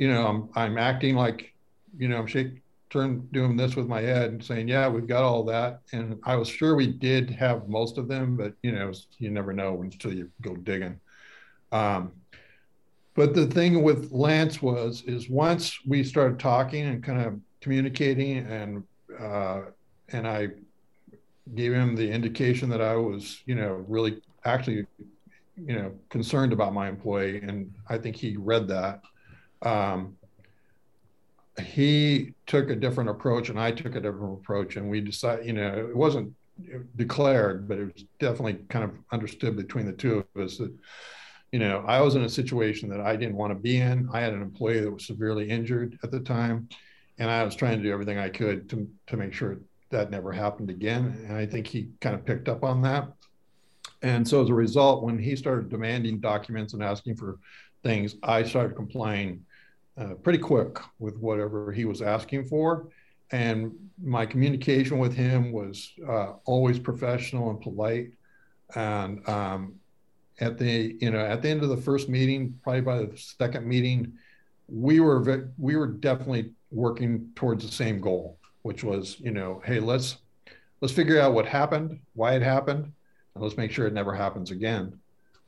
you 0.00 0.08
know, 0.08 0.26
I'm 0.26 0.48
I'm 0.54 0.78
acting 0.78 1.14
like, 1.14 1.52
you 1.98 2.08
know, 2.08 2.16
I'm 2.16 2.26
shaking, 2.26 2.62
turn 2.88 3.28
doing 3.32 3.54
this 3.54 3.76
with 3.76 3.86
my 3.86 4.00
head 4.00 4.30
and 4.30 4.42
saying, 4.42 4.66
yeah, 4.66 4.88
we've 4.88 5.06
got 5.06 5.22
all 5.22 5.44
that. 5.44 5.82
And 5.92 6.18
I 6.24 6.36
was 6.36 6.48
sure 6.48 6.74
we 6.74 6.86
did 6.86 7.30
have 7.30 7.68
most 7.68 7.98
of 7.98 8.08
them, 8.08 8.34
but 8.34 8.54
you 8.62 8.72
know, 8.72 8.92
you 9.18 9.30
never 9.30 9.52
know 9.52 9.82
until 9.82 10.12
you 10.12 10.30
go 10.40 10.56
digging. 10.56 10.98
Um, 11.70 12.12
but 13.20 13.34
the 13.34 13.44
thing 13.44 13.82
with 13.82 14.12
Lance 14.12 14.62
was, 14.62 15.02
is 15.02 15.28
once 15.28 15.78
we 15.86 16.02
started 16.02 16.38
talking 16.38 16.86
and 16.86 17.04
kind 17.04 17.20
of 17.20 17.38
communicating, 17.60 18.38
and 18.38 18.82
uh, 19.20 19.60
and 20.08 20.26
I 20.26 20.48
gave 21.54 21.74
him 21.74 21.94
the 21.94 22.10
indication 22.10 22.70
that 22.70 22.80
I 22.80 22.96
was, 22.96 23.42
you 23.44 23.56
know, 23.56 23.84
really 23.86 24.22
actually, 24.46 24.86
you 25.66 25.74
know, 25.76 25.92
concerned 26.08 26.54
about 26.54 26.72
my 26.72 26.88
employee, 26.88 27.42
and 27.42 27.70
I 27.90 27.98
think 27.98 28.16
he 28.16 28.38
read 28.38 28.66
that. 28.68 29.02
Um, 29.60 30.16
he 31.62 32.32
took 32.46 32.70
a 32.70 32.74
different 32.74 33.10
approach 33.10 33.50
and 33.50 33.60
I 33.60 33.70
took 33.70 33.96
a 33.96 34.00
different 34.00 34.40
approach, 34.40 34.76
and 34.76 34.88
we 34.88 35.02
decided, 35.02 35.44
you 35.44 35.52
know, 35.52 35.88
it 35.90 35.94
wasn't 35.94 36.32
declared, 36.96 37.68
but 37.68 37.76
it 37.76 37.84
was 37.84 38.04
definitely 38.18 38.64
kind 38.70 38.86
of 38.86 38.92
understood 39.12 39.58
between 39.58 39.84
the 39.84 39.92
two 39.92 40.24
of 40.34 40.42
us 40.42 40.56
that, 40.56 40.72
you 41.52 41.58
know, 41.58 41.84
I 41.86 42.00
was 42.00 42.14
in 42.14 42.22
a 42.22 42.28
situation 42.28 42.88
that 42.90 43.00
I 43.00 43.16
didn't 43.16 43.36
want 43.36 43.52
to 43.52 43.58
be 43.58 43.78
in. 43.78 44.08
I 44.12 44.20
had 44.20 44.32
an 44.32 44.42
employee 44.42 44.80
that 44.80 44.90
was 44.90 45.06
severely 45.06 45.48
injured 45.48 45.98
at 46.02 46.10
the 46.10 46.20
time, 46.20 46.68
and 47.18 47.30
I 47.30 47.42
was 47.44 47.56
trying 47.56 47.78
to 47.78 47.82
do 47.82 47.92
everything 47.92 48.18
I 48.18 48.28
could 48.28 48.68
to 48.70 48.88
to 49.08 49.16
make 49.16 49.32
sure 49.32 49.58
that 49.90 50.10
never 50.10 50.32
happened 50.32 50.70
again. 50.70 51.24
And 51.26 51.36
I 51.36 51.46
think 51.46 51.66
he 51.66 51.88
kind 52.00 52.14
of 52.14 52.24
picked 52.24 52.48
up 52.48 52.62
on 52.62 52.82
that. 52.82 53.08
And 54.02 54.26
so 54.26 54.42
as 54.42 54.48
a 54.48 54.54
result, 54.54 55.02
when 55.02 55.18
he 55.18 55.36
started 55.36 55.68
demanding 55.68 56.20
documents 56.20 56.72
and 56.72 56.82
asking 56.82 57.16
for 57.16 57.38
things, 57.82 58.14
I 58.22 58.44
started 58.44 58.76
complying 58.76 59.44
uh, 59.98 60.14
pretty 60.22 60.38
quick 60.38 60.78
with 60.98 61.18
whatever 61.18 61.72
he 61.72 61.84
was 61.84 62.00
asking 62.00 62.46
for. 62.46 62.88
And 63.32 63.72
my 64.02 64.26
communication 64.26 64.98
with 64.98 65.14
him 65.14 65.52
was 65.52 65.92
uh, 66.08 66.32
always 66.44 66.78
professional 66.78 67.50
and 67.50 67.60
polite. 67.60 68.12
And 68.74 69.28
um, 69.28 69.74
at 70.40 70.58
the 70.58 70.96
you 71.00 71.10
know 71.10 71.20
at 71.20 71.42
the 71.42 71.48
end 71.48 71.62
of 71.62 71.68
the 71.68 71.76
first 71.76 72.08
meeting, 72.08 72.58
probably 72.62 72.80
by 72.80 72.98
the 72.98 73.16
second 73.16 73.66
meeting, 73.66 74.12
we 74.68 75.00
were 75.00 75.50
we 75.58 75.76
were 75.76 75.86
definitely 75.86 76.50
working 76.70 77.30
towards 77.34 77.64
the 77.64 77.72
same 77.72 78.00
goal, 78.00 78.38
which 78.62 78.82
was 78.82 79.18
you 79.20 79.30
know, 79.30 79.62
hey, 79.64 79.80
let's 79.80 80.16
let's 80.80 80.94
figure 80.94 81.20
out 81.20 81.34
what 81.34 81.46
happened, 81.46 82.00
why 82.14 82.34
it 82.34 82.42
happened, 82.42 82.92
and 83.34 83.44
let's 83.44 83.56
make 83.56 83.70
sure 83.70 83.86
it 83.86 83.92
never 83.92 84.14
happens 84.14 84.50
again. 84.50 84.98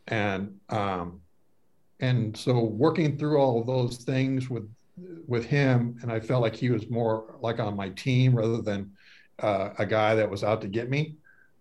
And 0.08 0.58
um, 0.68 1.20
and 2.00 2.36
so 2.36 2.60
working 2.60 3.16
through 3.16 3.38
all 3.38 3.60
of 3.60 3.66
those 3.66 3.98
things 3.98 4.50
with 4.50 4.68
with 5.26 5.46
him 5.46 5.98
and 6.02 6.12
i 6.12 6.20
felt 6.20 6.42
like 6.42 6.54
he 6.54 6.68
was 6.68 6.90
more 6.90 7.36
like 7.40 7.58
on 7.58 7.74
my 7.74 7.88
team 7.90 8.34
rather 8.34 8.60
than 8.60 8.92
uh, 9.38 9.70
a 9.78 9.86
guy 9.86 10.14
that 10.14 10.28
was 10.28 10.44
out 10.44 10.60
to 10.60 10.68
get 10.68 10.90
me 10.90 11.16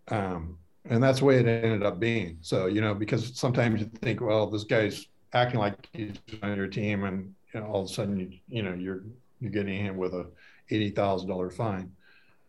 um, 0.09 0.57
and 0.89 1.01
that's 1.01 1.19
the 1.19 1.25
way 1.25 1.37
it 1.37 1.47
ended 1.47 1.83
up 1.83 1.99
being 1.99 2.37
so 2.41 2.65
you 2.65 2.81
know 2.81 2.93
because 2.93 3.37
sometimes 3.37 3.81
you 3.81 3.89
think 4.01 4.21
well 4.21 4.47
this 4.47 4.63
guy's 4.63 5.07
acting 5.33 5.59
like 5.59 5.87
he's 5.93 6.15
on 6.43 6.57
your 6.57 6.67
team 6.67 7.03
and 7.03 7.33
you 7.53 7.59
know, 7.59 7.67
all 7.67 7.83
of 7.83 7.89
a 7.89 7.93
sudden 7.93 8.19
you, 8.19 8.31
you 8.47 8.63
know 8.63 8.73
you're 8.73 9.03
you're 9.39 9.51
getting 9.51 9.85
him 9.85 9.97
with 9.97 10.13
a 10.13 10.27
$80000 10.71 11.53
fine 11.53 11.91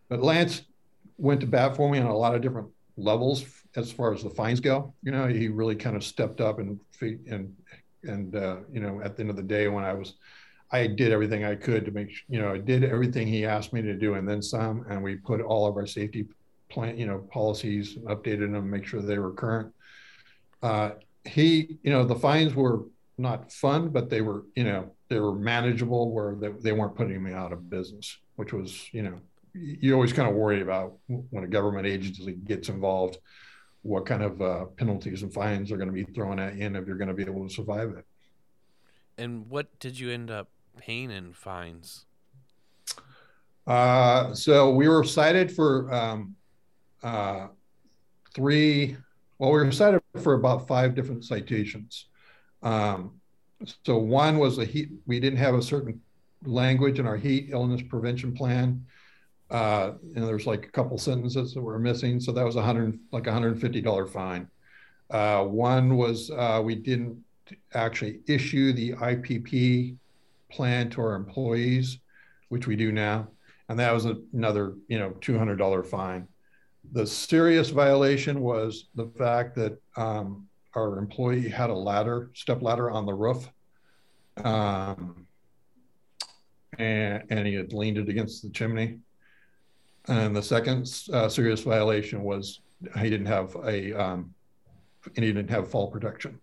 but 0.08 0.22
lance 0.22 0.62
went 1.18 1.40
to 1.40 1.46
bat 1.46 1.76
for 1.76 1.90
me 1.90 1.98
on 1.98 2.06
a 2.06 2.16
lot 2.16 2.34
of 2.34 2.40
different 2.40 2.68
levels 2.96 3.44
as 3.76 3.90
far 3.90 4.12
as 4.12 4.22
the 4.22 4.30
fines 4.30 4.60
go. 4.60 4.92
You 5.02 5.12
know, 5.12 5.26
he 5.26 5.48
really 5.48 5.76
kind 5.76 5.96
of 5.96 6.04
stepped 6.04 6.40
up 6.40 6.58
and 6.58 6.78
and 7.00 7.54
and 8.04 8.36
uh, 8.36 8.56
you 8.72 8.80
know 8.80 9.00
at 9.02 9.16
the 9.16 9.22
end 9.22 9.30
of 9.30 9.36
the 9.36 9.42
day 9.42 9.68
when 9.68 9.84
i 9.84 9.92
was 9.92 10.14
i 10.70 10.86
did 10.86 11.12
everything 11.12 11.44
i 11.44 11.54
could 11.54 11.84
to 11.84 11.90
make 11.92 12.12
you 12.28 12.40
know 12.40 12.52
i 12.52 12.58
did 12.58 12.84
everything 12.84 13.26
he 13.26 13.44
asked 13.44 13.72
me 13.72 13.82
to 13.82 13.94
do 13.94 14.14
and 14.14 14.28
then 14.28 14.42
some 14.42 14.84
and 14.88 15.02
we 15.02 15.16
put 15.16 15.40
all 15.40 15.66
of 15.66 15.76
our 15.76 15.86
safety 15.86 16.26
plan 16.72 16.96
you 16.98 17.06
know 17.06 17.18
policies 17.30 17.96
and 17.96 18.06
updated 18.06 18.52
them 18.52 18.70
make 18.70 18.86
sure 18.86 19.00
they 19.00 19.18
were 19.18 19.32
current 19.32 19.72
uh, 20.62 20.90
he 21.24 21.78
you 21.82 21.92
know 21.92 22.04
the 22.04 22.14
fines 22.14 22.54
were 22.54 22.80
not 23.18 23.52
fun 23.52 23.90
but 23.90 24.08
they 24.08 24.20
were 24.20 24.44
you 24.56 24.64
know 24.64 24.90
they 25.08 25.20
were 25.20 25.34
manageable 25.34 26.12
where 26.12 26.34
they, 26.34 26.48
they 26.60 26.72
weren't 26.72 26.96
putting 26.96 27.22
me 27.22 27.32
out 27.32 27.52
of 27.52 27.68
business 27.68 28.18
which 28.36 28.52
was 28.52 28.88
you 28.92 29.02
know 29.02 29.18
you 29.54 29.92
always 29.92 30.12
kind 30.12 30.28
of 30.28 30.34
worry 30.34 30.62
about 30.62 30.94
when 31.06 31.44
a 31.44 31.46
government 31.46 31.86
agency 31.86 32.32
gets 32.32 32.68
involved 32.68 33.18
what 33.82 34.06
kind 34.06 34.22
of 34.22 34.40
uh, 34.40 34.64
penalties 34.76 35.22
and 35.22 35.32
fines 35.32 35.70
are 35.70 35.76
going 35.76 35.88
to 35.88 35.94
be 35.94 36.04
thrown 36.04 36.38
at 36.38 36.56
you 36.56 36.64
and 36.64 36.76
if 36.76 36.86
you're 36.86 36.96
going 36.96 37.08
to 37.08 37.14
be 37.14 37.24
able 37.24 37.46
to 37.46 37.52
survive 37.52 37.90
it. 37.90 38.06
And 39.18 39.50
what 39.50 39.78
did 39.78 39.98
you 39.98 40.10
end 40.10 40.30
up 40.30 40.48
paying 40.78 41.10
in 41.10 41.32
fines? 41.32 42.06
Uh, 43.66 44.34
so 44.34 44.70
we 44.70 44.88
were 44.88 45.04
cited 45.04 45.52
for 45.52 45.92
um, 45.92 46.34
uh, 47.02 47.48
three, 48.34 48.96
well, 49.38 49.52
we 49.52 49.58
were 49.58 49.72
cited 49.72 50.00
for 50.22 50.34
about 50.34 50.68
five 50.68 50.94
different 50.94 51.24
citations. 51.24 52.06
Um, 52.62 53.20
so 53.84 53.96
one 53.96 54.38
was 54.38 54.58
a 54.58 54.64
heat, 54.64 54.90
we 55.06 55.20
didn't 55.20 55.38
have 55.38 55.54
a 55.54 55.62
certain 55.62 56.00
language 56.44 56.98
in 56.98 57.06
our 57.06 57.16
heat 57.16 57.48
illness 57.50 57.82
prevention 57.82 58.34
plan 58.34 58.84
uh, 59.52 59.92
and 60.16 60.26
there's 60.26 60.46
like 60.46 60.64
a 60.64 60.70
couple 60.70 60.96
sentences 60.96 61.52
that 61.52 61.60
were 61.60 61.78
missing. 61.78 62.18
So 62.18 62.32
that 62.32 62.44
was 62.44 62.56
a 62.56 62.62
hundred, 62.62 62.98
like 63.12 63.26
a 63.26 63.30
$150 63.30 64.08
fine. 64.08 64.48
Uh, 65.10 65.44
one 65.44 65.96
was 65.96 66.30
uh, 66.30 66.62
we 66.64 66.74
didn't 66.74 67.22
actually 67.74 68.20
issue 68.26 68.72
the 68.72 68.92
IPP 68.92 69.96
plan 70.50 70.88
to 70.90 71.02
our 71.02 71.14
employees, 71.14 71.98
which 72.48 72.66
we 72.66 72.76
do 72.76 72.92
now. 72.92 73.28
And 73.68 73.78
that 73.78 73.92
was 73.92 74.06
another, 74.06 74.74
you 74.88 74.98
know, 74.98 75.10
$200 75.20 75.86
fine. 75.86 76.26
The 76.90 77.06
serious 77.06 77.70
violation 77.70 78.40
was 78.40 78.88
the 78.94 79.06
fact 79.16 79.54
that 79.54 79.80
um, 79.96 80.48
our 80.74 80.98
employee 80.98 81.48
had 81.48 81.70
a 81.70 81.74
ladder, 81.74 82.30
step 82.34 82.60
ladder 82.60 82.90
on 82.90 83.06
the 83.06 83.14
roof. 83.14 83.48
Um, 84.42 85.26
and, 86.78 87.22
and 87.30 87.46
he 87.46 87.54
had 87.54 87.72
leaned 87.72 87.98
it 87.98 88.08
against 88.08 88.42
the 88.42 88.50
chimney. 88.50 88.98
And 90.08 90.34
the 90.34 90.42
second 90.42 90.92
uh, 91.12 91.28
serious 91.28 91.60
violation 91.60 92.22
was 92.22 92.60
he 92.98 93.08
didn't 93.08 93.26
have 93.26 93.54
a 93.64 93.92
um, 93.94 94.34
and 95.14 95.24
he 95.24 95.32
didn't 95.32 95.50
have 95.50 95.70
fall 95.70 95.90
protection. 95.90 96.40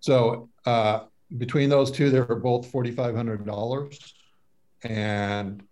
So 0.00 0.48
uh, 0.64 1.04
between 1.36 1.68
those 1.68 1.90
two, 1.90 2.10
they 2.10 2.20
were 2.20 2.36
both 2.36 2.70
forty 2.70 2.90
five 2.90 3.14
hundred 3.14 3.46
dollars. 3.46 4.14
And 4.82 5.62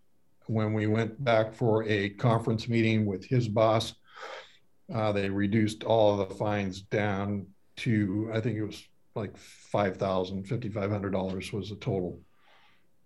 when 0.46 0.72
we 0.74 0.87
went 0.87 1.22
back 1.22 1.54
for 1.54 1.85
a 1.85 2.11
conference 2.11 2.68
meeting 2.68 3.07
with 3.07 3.24
his 3.24 3.48
boss, 3.48 3.94
uh, 4.94 5.12
they 5.12 5.30
reduced 5.30 5.85
all 5.85 6.20
of 6.20 6.28
the 6.28 6.35
fines 6.35 6.83
down 6.83 7.46
to 7.76 8.30
I 8.33 8.40
think 8.40 8.57
it 8.57 8.64
was 8.64 8.87
like 9.14 9.37
five 9.37 9.96
thousand, 9.96 10.44
fifty 10.44 10.68
five 10.68 10.90
hundred 10.90 11.12
dollars 11.12 11.52
was 11.52 11.70
the 11.70 11.76
total 11.76 12.20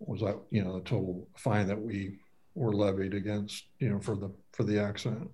was 0.00 0.20
that 0.20 0.38
you 0.50 0.62
know 0.62 0.74
the 0.74 0.84
total 0.84 1.28
fine 1.36 1.66
that 1.68 1.80
we 1.80 2.18
were 2.54 2.72
levied 2.72 3.14
against 3.14 3.64
you 3.78 3.88
know 3.88 4.00
for 4.00 4.16
the 4.16 4.30
for 4.52 4.64
the 4.64 4.80
accident. 4.80 5.30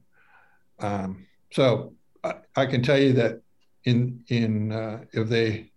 Um, 0.81 1.27
so 1.53 1.95
I, 2.23 2.35
I, 2.57 2.67
can 2.67 2.83
tell 2.83 2.99
you 2.99 3.13
that 3.15 3.41
in 3.85 4.25
in 4.29 4.73
uh, 4.73 5.05
if 5.13 5.29
they 5.29 5.71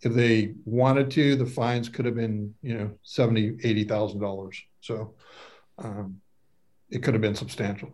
if 0.00 0.12
they 0.12 0.54
wanted 0.64 1.10
to, 1.12 1.36
the 1.36 1.46
fines 1.46 1.88
could 1.88 2.04
have 2.04 2.14
been 2.14 2.54
you 2.62 2.78
know 2.78 2.90
seventy 3.02 3.56
eighty 3.62 3.84
thousand 3.84 4.20
dollars. 4.20 4.62
So 4.84 5.14
um, 5.78 6.20
it 6.90 7.02
could 7.02 7.14
have 7.14 7.20
been 7.20 7.34
substantial. 7.34 7.92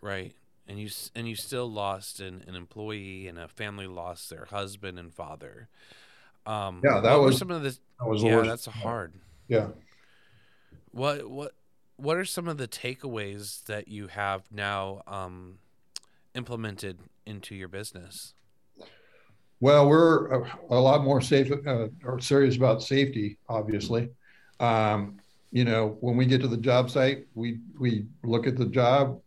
Right 0.00 0.34
and 0.68 0.78
you 0.78 0.88
and 1.14 1.26
you 1.28 1.34
still 1.34 1.70
lost 1.70 2.20
an, 2.20 2.44
an 2.46 2.54
employee 2.54 3.26
and 3.26 3.38
a 3.38 3.48
family 3.48 3.86
lost 3.86 4.28
their 4.28 4.44
husband 4.44 4.98
and 4.98 5.12
father. 5.12 5.68
Um, 6.46 6.82
yeah, 6.84 7.00
that 7.00 7.14
was 7.16 7.38
some 7.38 7.50
of 7.50 7.62
the. 7.62 7.70
That 7.98 8.06
was 8.06 8.22
yeah, 8.22 8.42
that's 8.42 8.66
hard. 8.66 9.14
Yeah. 9.48 9.68
What 10.92 11.28
what 11.28 11.52
what 11.96 12.16
are 12.16 12.24
some 12.24 12.48
of 12.48 12.58
the 12.58 12.68
takeaways 12.68 13.64
that 13.64 13.88
you 13.88 14.08
have 14.08 14.42
now 14.52 15.02
um, 15.06 15.58
implemented 16.34 16.98
into 17.26 17.54
your 17.54 17.68
business? 17.68 18.34
Well, 19.60 19.88
we're 19.88 20.42
a, 20.42 20.58
a 20.70 20.78
lot 20.78 21.02
more 21.02 21.20
safe 21.20 21.50
uh, 21.50 21.88
or 22.04 22.20
serious 22.20 22.56
about 22.56 22.82
safety, 22.82 23.38
obviously. 23.48 24.10
Um, 24.60 25.16
you 25.50 25.64
know, 25.64 25.96
when 26.00 26.16
we 26.16 26.26
get 26.26 26.40
to 26.42 26.48
the 26.48 26.56
job 26.56 26.90
site, 26.90 27.26
we 27.34 27.58
we 27.78 28.06
look 28.22 28.46
at 28.46 28.56
the 28.56 28.66
job, 28.66 29.20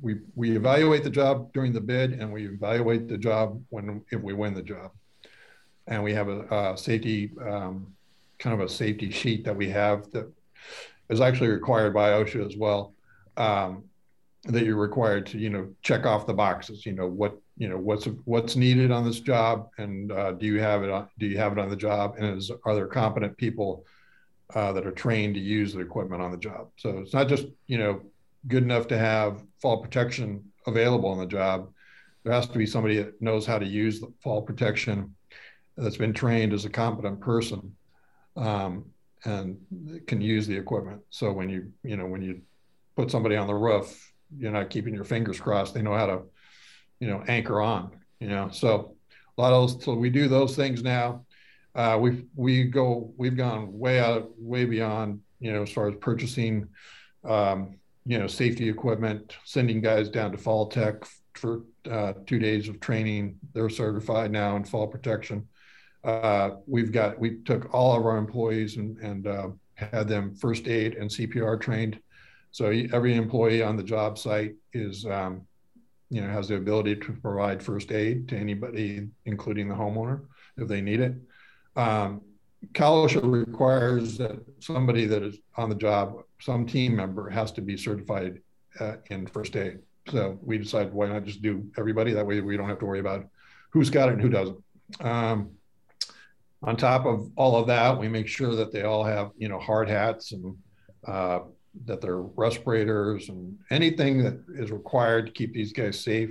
we 0.00 0.16
we 0.34 0.56
evaluate 0.56 1.04
the 1.04 1.10
job 1.10 1.52
during 1.52 1.72
the 1.72 1.80
bid 1.80 2.12
and 2.12 2.32
we 2.32 2.46
evaluate 2.46 3.08
the 3.08 3.18
job 3.18 3.62
when 3.70 4.02
if 4.10 4.22
we 4.22 4.32
win 4.32 4.54
the 4.54 4.62
job. 4.62 4.92
And 5.86 6.02
we 6.02 6.14
have 6.14 6.28
a, 6.28 6.72
a 6.72 6.78
safety 6.78 7.30
um, 7.40 7.94
kind 8.38 8.60
of 8.60 8.66
a 8.66 8.68
safety 8.68 9.10
sheet 9.10 9.44
that 9.44 9.56
we 9.56 9.70
have 9.70 10.10
that 10.12 10.30
is 11.08 11.20
actually 11.20 11.48
required 11.48 11.94
by 11.94 12.10
OSHA 12.10 12.46
as 12.46 12.56
well 12.56 12.94
um, 13.36 13.84
that 14.44 14.64
you're 14.64 14.76
required 14.76 15.26
to 15.26 15.38
you 15.38 15.50
know 15.50 15.68
check 15.82 16.06
off 16.06 16.26
the 16.26 16.34
boxes 16.34 16.86
you 16.86 16.92
know 16.92 17.06
what 17.06 17.38
you 17.56 17.68
know 17.68 17.78
what's 17.78 18.06
what's 18.24 18.56
needed 18.56 18.90
on 18.90 19.04
this 19.04 19.20
job 19.20 19.68
and 19.78 20.12
uh, 20.12 20.32
do 20.32 20.46
you 20.46 20.60
have 20.60 20.82
it 20.82 20.90
on, 20.90 21.08
do 21.18 21.26
you 21.26 21.38
have 21.38 21.52
it 21.52 21.58
on 21.58 21.68
the 21.68 21.76
job 21.76 22.14
and 22.18 22.38
is, 22.38 22.50
are 22.64 22.74
there 22.74 22.86
competent 22.86 23.36
people 23.36 23.84
uh, 24.54 24.72
that 24.72 24.86
are 24.86 24.92
trained 24.92 25.34
to 25.34 25.40
use 25.40 25.72
the 25.72 25.80
equipment 25.80 26.22
on 26.22 26.30
the 26.30 26.36
job 26.36 26.68
so 26.76 26.98
it's 26.98 27.12
not 27.12 27.28
just 27.28 27.46
you 27.66 27.78
know 27.78 28.00
good 28.48 28.62
enough 28.62 28.86
to 28.88 28.98
have 28.98 29.42
fall 29.60 29.82
protection 29.82 30.44
available 30.66 31.08
on 31.08 31.18
the 31.18 31.26
job. 31.26 31.70
There 32.24 32.32
has 32.32 32.46
to 32.48 32.58
be 32.58 32.66
somebody 32.66 32.96
that 32.96 33.20
knows 33.20 33.46
how 33.46 33.58
to 33.58 33.66
use 33.66 34.00
the 34.00 34.12
fall 34.22 34.42
protection 34.42 35.14
that's 35.76 35.96
been 35.96 36.12
trained 36.12 36.52
as 36.52 36.64
a 36.64 36.70
competent 36.70 37.20
person 37.20 37.76
um, 38.36 38.86
and 39.24 39.58
can 40.06 40.20
use 40.20 40.46
the 40.46 40.56
equipment. 40.56 41.02
So 41.10 41.32
when 41.32 41.48
you 41.48 41.72
you 41.82 41.96
know 41.96 42.06
when 42.06 42.22
you 42.22 42.42
put 42.96 43.10
somebody 43.10 43.36
on 43.36 43.46
the 43.46 43.54
roof, 43.54 44.12
you're 44.36 44.52
not 44.52 44.70
keeping 44.70 44.94
your 44.94 45.04
fingers 45.04 45.40
crossed. 45.40 45.74
They 45.74 45.82
know 45.82 45.94
how 45.94 46.06
to 46.06 46.22
you 47.00 47.08
know 47.08 47.22
anchor 47.28 47.60
on. 47.60 47.92
You 48.20 48.28
know, 48.28 48.48
so 48.50 48.96
a 49.36 49.40
lot 49.40 49.52
of 49.52 49.70
those. 49.70 49.84
So 49.84 49.94
we 49.94 50.10
do 50.10 50.28
those 50.28 50.56
things 50.56 50.82
now. 50.82 51.25
Uh, 51.76 51.98
we 52.00 52.24
we 52.34 52.64
go 52.64 53.12
we've 53.16 53.36
gone 53.36 53.78
way 53.78 54.00
out 54.00 54.30
way 54.38 54.64
beyond 54.64 55.20
you 55.38 55.52
know 55.52 55.62
as 55.62 55.70
far 55.70 55.88
as 55.88 55.94
purchasing 56.00 56.66
um, 57.24 57.76
you 58.06 58.18
know, 58.18 58.28
safety 58.28 58.68
equipment, 58.68 59.36
sending 59.44 59.80
guys 59.80 60.08
down 60.08 60.30
to 60.30 60.38
FallTech 60.38 61.06
for 61.34 61.62
uh, 61.90 62.12
two 62.24 62.38
days 62.38 62.68
of 62.68 62.80
training. 62.80 63.36
They're 63.52 63.68
certified 63.68 64.30
now 64.30 64.56
in 64.56 64.64
fall 64.64 64.86
protection. 64.86 65.46
Uh, 66.04 66.50
we've 66.66 66.92
got 66.92 67.18
we 67.18 67.38
took 67.44 67.74
all 67.74 67.96
of 67.96 68.06
our 68.06 68.16
employees 68.16 68.76
and 68.76 68.96
and 68.98 69.26
uh, 69.26 69.48
had 69.74 70.06
them 70.06 70.36
first 70.36 70.68
aid 70.68 70.94
and 70.94 71.10
CPR 71.10 71.60
trained. 71.60 71.98
So 72.52 72.66
every 72.92 73.16
employee 73.16 73.62
on 73.62 73.76
the 73.76 73.82
job 73.82 74.18
site 74.18 74.54
is 74.72 75.04
um, 75.04 75.42
you 76.08 76.20
know 76.20 76.28
has 76.28 76.46
the 76.46 76.56
ability 76.56 76.96
to 76.96 77.12
provide 77.12 77.60
first 77.60 77.90
aid 77.90 78.28
to 78.28 78.36
anybody, 78.36 79.08
including 79.24 79.68
the 79.68 79.74
homeowner, 79.74 80.20
if 80.56 80.68
they 80.68 80.80
need 80.80 81.00
it. 81.00 81.16
Um, 81.76 82.22
CalOSHA 82.72 83.20
requires 83.22 84.18
that 84.18 84.36
somebody 84.60 85.06
that 85.06 85.22
is 85.22 85.38
on 85.56 85.68
the 85.68 85.74
job, 85.74 86.22
some 86.40 86.66
team 86.66 86.96
member, 86.96 87.28
has 87.30 87.52
to 87.52 87.60
be 87.60 87.76
certified 87.76 88.40
uh, 88.80 88.96
in 89.10 89.26
first 89.26 89.56
aid. 89.56 89.80
So 90.10 90.38
we 90.42 90.58
decided 90.58 90.92
why 90.92 91.08
not 91.08 91.24
just 91.24 91.42
do 91.42 91.66
everybody? 91.76 92.12
That 92.12 92.26
way 92.26 92.40
we 92.40 92.56
don't 92.56 92.68
have 92.68 92.78
to 92.80 92.86
worry 92.86 93.00
about 93.00 93.26
who's 93.70 93.90
got 93.90 94.08
it 94.08 94.12
and 94.12 94.22
who 94.22 94.28
doesn't. 94.28 94.62
Um, 95.00 95.50
on 96.62 96.76
top 96.76 97.06
of 97.06 97.30
all 97.36 97.56
of 97.56 97.66
that, 97.66 97.98
we 97.98 98.08
make 98.08 98.28
sure 98.28 98.54
that 98.54 98.72
they 98.72 98.82
all 98.82 99.04
have 99.04 99.30
you 99.36 99.48
know 99.48 99.58
hard 99.58 99.88
hats 99.88 100.32
and 100.32 100.56
uh, 101.06 101.40
that 101.84 102.00
their 102.00 102.22
respirators 102.22 103.28
and 103.28 103.58
anything 103.70 104.22
that 104.22 104.40
is 104.54 104.70
required 104.70 105.26
to 105.26 105.32
keep 105.32 105.52
these 105.52 105.72
guys 105.72 106.02
safe 106.02 106.30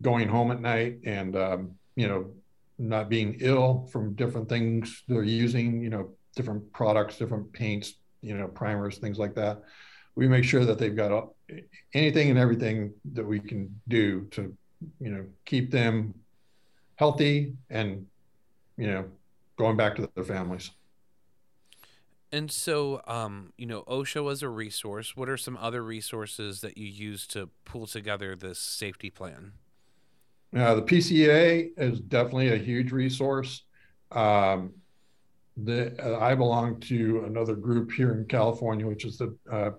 going 0.00 0.28
home 0.28 0.50
at 0.50 0.60
night 0.60 0.98
and 1.04 1.36
um, 1.36 1.72
you 1.96 2.08
know 2.08 2.30
not 2.78 3.08
being 3.08 3.36
ill 3.40 3.88
from 3.92 4.14
different 4.14 4.48
things 4.48 5.02
they're 5.08 5.22
using, 5.22 5.82
you 5.82 5.90
know, 5.90 6.10
different 6.34 6.72
products, 6.72 7.18
different 7.18 7.52
paints, 7.52 7.94
you 8.22 8.36
know, 8.36 8.48
primers, 8.48 8.98
things 8.98 9.18
like 9.18 9.34
that. 9.34 9.62
We 10.14 10.28
make 10.28 10.44
sure 10.44 10.64
that 10.64 10.78
they've 10.78 10.94
got 10.94 11.28
anything 11.94 12.30
and 12.30 12.38
everything 12.38 12.92
that 13.12 13.24
we 13.24 13.40
can 13.40 13.80
do 13.88 14.26
to, 14.32 14.54
you 15.00 15.10
know, 15.10 15.24
keep 15.44 15.70
them 15.70 16.14
healthy 16.96 17.54
and, 17.70 18.06
you 18.76 18.86
know, 18.86 19.04
going 19.56 19.76
back 19.76 19.96
to 19.96 20.08
their 20.14 20.24
families. 20.24 20.70
And 22.30 22.50
so, 22.50 23.02
um, 23.06 23.52
you 23.58 23.66
know, 23.66 23.82
OSHA 23.82 24.24
was 24.24 24.42
a 24.42 24.48
resource. 24.48 25.14
What 25.14 25.28
are 25.28 25.36
some 25.36 25.58
other 25.58 25.82
resources 25.82 26.62
that 26.62 26.78
you 26.78 26.86
use 26.86 27.26
to 27.28 27.50
pull 27.66 27.86
together 27.86 28.34
this 28.34 28.58
safety 28.58 29.10
plan? 29.10 29.52
Uh, 30.54 30.74
the 30.74 30.82
PCA 30.82 31.70
is 31.76 32.00
definitely 32.00 32.52
a 32.52 32.58
huge 32.58 32.92
resource. 32.92 33.62
Um, 34.10 34.74
the, 35.56 35.94
uh, 36.02 36.18
I 36.18 36.34
belong 36.34 36.80
to 36.80 37.24
another 37.26 37.54
group 37.54 37.92
here 37.92 38.12
in 38.12 38.24
California, 38.26 38.86
which 38.86 39.04
is 39.04 39.18
the 39.18 39.36
uh, 39.50 39.70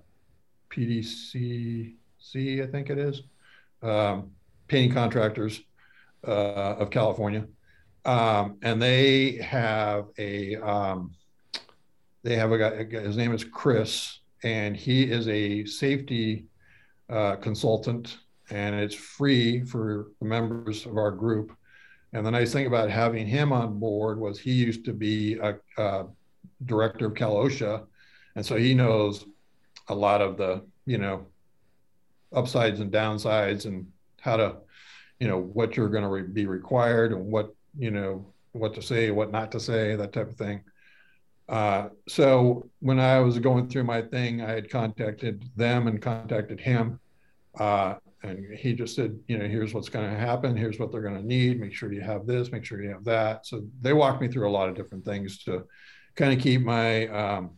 PDCC, 0.71 1.93
I 2.63 2.67
think 2.67 2.89
it 2.89 2.97
is, 2.97 3.21
um, 3.81 4.31
Painting 4.67 4.93
Contractors 4.93 5.61
uh, 6.27 6.75
of 6.79 6.89
California, 6.89 7.45
um, 8.05 8.57
and 8.61 8.81
they 8.81 9.33
have 9.33 10.07
a 10.17 10.55
um, 10.55 11.13
they 12.23 12.35
have 12.35 12.51
a 12.51 12.57
guy. 12.57 13.01
His 13.01 13.17
name 13.17 13.33
is 13.33 13.43
Chris, 13.43 14.19
and 14.41 14.75
he 14.75 15.03
is 15.03 15.27
a 15.27 15.65
safety 15.65 16.45
uh, 17.09 17.35
consultant 17.35 18.17
and 18.53 18.75
it's 18.75 18.93
free 18.93 19.65
for 19.65 20.11
the 20.21 20.27
members 20.27 20.85
of 20.85 20.95
our 20.95 21.09
group. 21.11 21.51
And 22.13 22.23
the 22.23 22.29
nice 22.29 22.53
thing 22.53 22.67
about 22.67 22.91
having 22.91 23.25
him 23.25 23.51
on 23.51 23.79
board 23.79 24.19
was 24.19 24.39
he 24.39 24.51
used 24.51 24.85
to 24.85 24.93
be 24.93 25.39
a, 25.39 25.55
a 25.77 26.05
director 26.63 27.07
of 27.07 27.15
CalOSHA, 27.15 27.83
and 28.35 28.45
so 28.45 28.55
he 28.55 28.75
knows 28.75 29.25
a 29.89 29.95
lot 29.95 30.21
of 30.21 30.37
the 30.37 30.63
you 30.85 30.99
know 30.99 31.25
upsides 32.31 32.79
and 32.79 32.91
downsides 32.91 33.65
and 33.65 33.87
how 34.21 34.37
to 34.37 34.57
you 35.19 35.27
know 35.27 35.39
what 35.39 35.75
you're 35.75 35.89
going 35.89 36.03
to 36.03 36.09
re- 36.09 36.21
be 36.21 36.45
required 36.45 37.11
and 37.11 37.25
what 37.25 37.55
you 37.77 37.89
know 37.89 38.25
what 38.51 38.75
to 38.75 38.81
say, 38.83 39.09
what 39.09 39.31
not 39.31 39.51
to 39.51 39.59
say, 39.59 39.95
that 39.95 40.13
type 40.13 40.29
of 40.29 40.35
thing. 40.35 40.61
Uh, 41.49 41.89
so 42.07 42.69
when 42.79 42.99
I 42.99 43.19
was 43.19 43.39
going 43.39 43.67
through 43.67 43.85
my 43.85 44.03
thing, 44.03 44.41
I 44.43 44.51
had 44.51 44.69
contacted 44.69 45.43
them 45.55 45.87
and 45.87 45.99
contacted 45.99 46.59
him. 46.59 46.99
Uh, 47.59 47.95
and 48.23 48.53
he 48.57 48.73
just 48.73 48.95
said, 48.95 49.19
you 49.27 49.37
know, 49.37 49.47
here's 49.47 49.73
what's 49.73 49.89
going 49.89 50.09
to 50.09 50.17
happen. 50.17 50.55
Here's 50.55 50.79
what 50.79 50.91
they're 50.91 51.01
going 51.01 51.19
to 51.19 51.25
need. 51.25 51.59
Make 51.59 51.73
sure 51.73 51.91
you 51.91 52.01
have 52.01 52.25
this. 52.25 52.51
Make 52.51 52.63
sure 52.63 52.81
you 52.81 52.89
have 52.89 53.03
that. 53.03 53.45
So 53.45 53.63
they 53.81 53.91
walked 53.91 54.21
me 54.21 54.29
through 54.29 54.49
a 54.49 54.51
lot 54.51 54.69
of 54.69 54.75
different 54.75 55.03
things 55.03 55.43
to 55.43 55.65
kind 56.15 56.31
of 56.31 56.39
keep 56.39 56.61
my 56.61 57.07
um, 57.07 57.51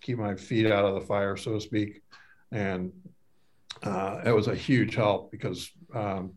keep 0.00 0.18
my 0.18 0.34
feet 0.34 0.66
out 0.66 0.84
of 0.84 0.94
the 0.94 1.00
fire, 1.00 1.36
so 1.36 1.54
to 1.54 1.60
speak. 1.60 2.02
And 2.50 2.92
uh, 3.84 4.22
it 4.24 4.32
was 4.32 4.48
a 4.48 4.54
huge 4.54 4.96
help 4.96 5.30
because 5.30 5.70
um, 5.94 6.32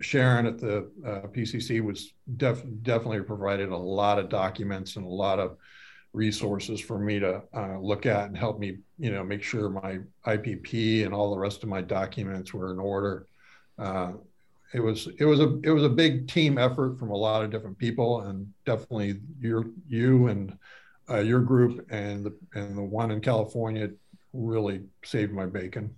Sharon 0.00 0.46
at 0.46 0.58
the 0.58 0.90
uh, 1.04 1.26
PCC 1.32 1.82
was 1.82 2.12
def- 2.36 2.64
definitely 2.82 3.22
provided 3.22 3.70
a 3.70 3.76
lot 3.76 4.18
of 4.18 4.28
documents 4.28 4.94
and 4.94 5.04
a 5.04 5.08
lot 5.08 5.40
of 5.40 5.56
resources 6.14 6.80
for 6.80 6.98
me 6.98 7.18
to 7.18 7.42
uh, 7.52 7.78
look 7.78 8.06
at 8.06 8.26
and 8.28 8.38
help 8.38 8.58
me, 8.58 8.78
you 8.98 9.10
know, 9.10 9.22
make 9.24 9.42
sure 9.42 9.68
my 9.68 9.98
IPP 10.26 11.04
and 11.04 11.12
all 11.12 11.34
the 11.34 11.38
rest 11.40 11.62
of 11.62 11.68
my 11.68 11.82
documents 11.82 12.54
were 12.54 12.72
in 12.72 12.78
order. 12.78 13.26
Uh, 13.78 14.12
it 14.72 14.80
was 14.80 15.08
it 15.18 15.24
was 15.24 15.40
a 15.40 15.60
it 15.62 15.70
was 15.70 15.84
a 15.84 15.88
big 15.88 16.26
team 16.28 16.56
effort 16.56 16.98
from 16.98 17.10
a 17.10 17.16
lot 17.16 17.44
of 17.44 17.50
different 17.50 17.78
people, 17.78 18.22
and 18.22 18.52
definitely 18.64 19.20
your 19.40 19.66
you 19.88 20.28
and 20.28 20.56
uh, 21.10 21.18
your 21.18 21.40
group 21.40 21.86
and 21.90 22.24
the 22.24 22.36
and 22.54 22.76
the 22.76 22.82
one 22.82 23.10
in 23.10 23.20
California 23.20 23.90
really 24.32 24.82
saved 25.04 25.32
my 25.32 25.46
bacon. 25.46 25.94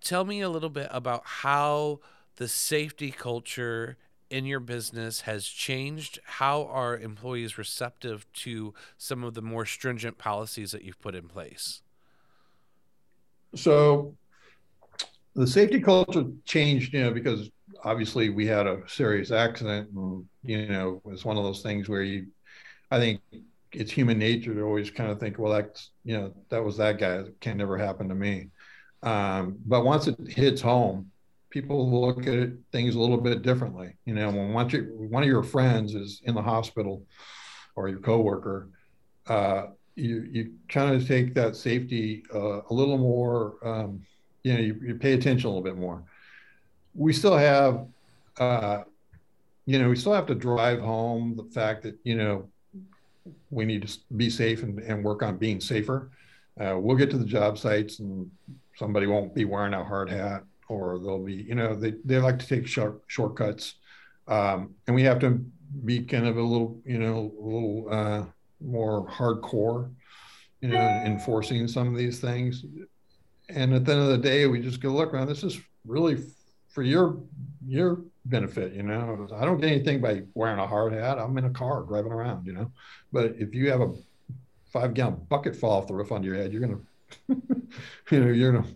Tell 0.00 0.24
me 0.24 0.40
a 0.40 0.48
little 0.48 0.70
bit 0.70 0.88
about 0.90 1.22
how 1.24 2.00
the 2.36 2.48
safety 2.48 3.10
culture 3.10 3.96
in 4.30 4.46
your 4.46 4.60
business 4.60 5.22
has 5.22 5.46
changed? 5.46 6.20
How 6.24 6.64
are 6.64 6.96
employees 6.96 7.58
receptive 7.58 8.26
to 8.34 8.72
some 8.96 9.24
of 9.24 9.34
the 9.34 9.42
more 9.42 9.66
stringent 9.66 10.18
policies 10.18 10.72
that 10.72 10.82
you've 10.82 11.00
put 11.00 11.14
in 11.14 11.28
place? 11.28 11.82
so 13.54 14.14
the 15.34 15.46
safety 15.46 15.80
culture 15.80 16.24
changed, 16.44 16.92
you 16.92 17.02
know, 17.02 17.10
because 17.10 17.50
obviously 17.84 18.28
we 18.28 18.46
had 18.46 18.66
a 18.66 18.82
serious 18.86 19.30
accident 19.30 19.90
and, 19.90 20.24
you 20.44 20.66
know, 20.66 21.00
it 21.04 21.08
was 21.08 21.24
one 21.24 21.36
of 21.36 21.44
those 21.44 21.62
things 21.62 21.88
where 21.88 22.02
you, 22.02 22.26
I 22.90 22.98
think 22.98 23.20
it's 23.72 23.92
human 23.92 24.18
nature 24.18 24.54
to 24.54 24.62
always 24.62 24.90
kind 24.90 25.10
of 25.10 25.20
think, 25.20 25.38
well, 25.38 25.52
that's, 25.52 25.90
you 26.04 26.16
know, 26.16 26.34
that 26.48 26.64
was 26.64 26.76
that 26.78 26.98
guy. 26.98 27.14
It 27.18 27.40
can 27.40 27.56
never 27.56 27.78
happen 27.78 28.08
to 28.08 28.14
me. 28.14 28.48
Um, 29.02 29.58
but 29.64 29.84
once 29.84 30.08
it 30.08 30.16
hits 30.28 30.60
home, 30.60 31.10
people 31.50 32.00
look 32.00 32.26
at 32.26 32.50
things 32.72 32.94
a 32.94 33.00
little 33.00 33.20
bit 33.20 33.42
differently. 33.42 33.96
You 34.04 34.14
know, 34.14 34.30
when 34.30 34.70
you, 34.70 34.82
one 35.10 35.22
of 35.22 35.28
your 35.28 35.42
friends 35.42 35.94
is 35.94 36.22
in 36.24 36.34
the 36.34 36.42
hospital 36.42 37.04
or 37.76 37.88
your 37.88 37.98
coworker, 37.98 38.70
uh, 39.26 39.66
you 39.96 40.28
you 40.30 40.52
kind 40.68 40.94
of 40.94 41.06
take 41.06 41.34
that 41.34 41.56
safety 41.56 42.22
uh, 42.34 42.62
a 42.62 42.72
little 42.72 42.98
more. 42.98 43.56
Um, 43.62 44.02
you 44.42 44.54
know, 44.54 44.60
you, 44.60 44.80
you, 44.82 44.94
pay 44.94 45.12
attention 45.12 45.46
a 45.46 45.50
little 45.50 45.62
bit 45.62 45.76
more. 45.76 46.02
We 46.94 47.12
still 47.12 47.36
have, 47.36 47.86
uh, 48.38 48.84
you 49.66 49.78
know, 49.78 49.90
we 49.90 49.96
still 49.96 50.14
have 50.14 50.26
to 50.26 50.34
drive 50.34 50.80
home 50.80 51.36
the 51.36 51.44
fact 51.52 51.82
that 51.82 51.98
you 52.04 52.16
know 52.16 52.48
we 53.50 53.66
need 53.66 53.86
to 53.86 53.98
be 54.16 54.30
safe 54.30 54.62
and, 54.62 54.78
and 54.78 55.04
work 55.04 55.22
on 55.22 55.36
being 55.36 55.60
safer. 55.60 56.10
Uh, 56.58 56.76
we'll 56.78 56.96
get 56.96 57.10
to 57.10 57.18
the 57.18 57.24
job 57.24 57.58
sites 57.58 57.98
and 57.98 58.30
somebody 58.76 59.06
won't 59.06 59.34
be 59.34 59.44
wearing 59.44 59.74
a 59.74 59.84
hard 59.84 60.10
hat 60.10 60.42
or 60.70 60.98
they'll 60.98 61.18
be, 61.22 61.34
you 61.34 61.54
know, 61.54 61.74
they, 61.74 61.94
they 62.04 62.18
like 62.18 62.38
to 62.38 62.46
take 62.46 62.66
short, 62.66 63.02
shortcuts. 63.08 63.74
Um, 64.28 64.74
and 64.86 64.94
we 64.94 65.02
have 65.02 65.18
to 65.20 65.44
be 65.84 66.04
kind 66.04 66.26
of 66.26 66.36
a 66.36 66.42
little, 66.42 66.80
you 66.84 66.98
know, 66.98 67.32
a 67.38 67.42
little 67.42 67.88
uh, 67.90 68.24
more 68.60 69.06
hardcore, 69.08 69.92
you 70.60 70.68
know, 70.68 70.78
enforcing 70.78 71.66
some 71.66 71.88
of 71.88 71.96
these 71.96 72.20
things. 72.20 72.64
And 73.48 73.74
at 73.74 73.84
the 73.84 73.92
end 73.92 74.00
of 74.02 74.08
the 74.08 74.18
day, 74.18 74.46
we 74.46 74.60
just 74.60 74.80
go 74.80 74.90
look 74.90 75.12
around. 75.12 75.26
This 75.26 75.42
is 75.42 75.58
really 75.84 76.22
for 76.68 76.84
your 76.84 77.20
your 77.66 78.02
benefit, 78.26 78.72
you 78.74 78.84
know. 78.84 79.26
I 79.34 79.44
don't 79.44 79.60
get 79.60 79.72
anything 79.72 80.00
by 80.00 80.22
wearing 80.34 80.60
a 80.60 80.66
hard 80.66 80.92
hat. 80.92 81.18
I'm 81.18 81.36
in 81.36 81.46
a 81.46 81.50
car 81.50 81.82
driving 81.82 82.12
around, 82.12 82.46
you 82.46 82.52
know. 82.52 82.70
But 83.12 83.34
if 83.38 83.54
you 83.54 83.70
have 83.70 83.80
a 83.80 83.92
five 84.72 84.94
gallon 84.94 85.26
bucket 85.28 85.56
fall 85.56 85.78
off 85.78 85.88
the 85.88 85.94
roof 85.94 86.12
onto 86.12 86.28
your 86.28 86.36
head, 86.36 86.52
you're 86.52 86.60
gonna, 86.60 86.78
you 88.10 88.20
know, 88.20 88.30
you're 88.30 88.52
gonna 88.52 88.68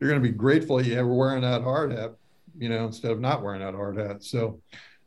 you're 0.00 0.10
gonna 0.10 0.20
be 0.20 0.30
grateful 0.30 0.80
you 0.80 0.96
were 0.96 1.14
wearing 1.14 1.42
that 1.42 1.62
hard 1.62 1.92
hat, 1.92 2.14
you 2.58 2.68
know, 2.68 2.86
instead 2.86 3.10
of 3.10 3.20
not 3.20 3.42
wearing 3.42 3.60
that 3.60 3.74
hard 3.74 3.96
hat. 3.96 4.22
So 4.22 4.60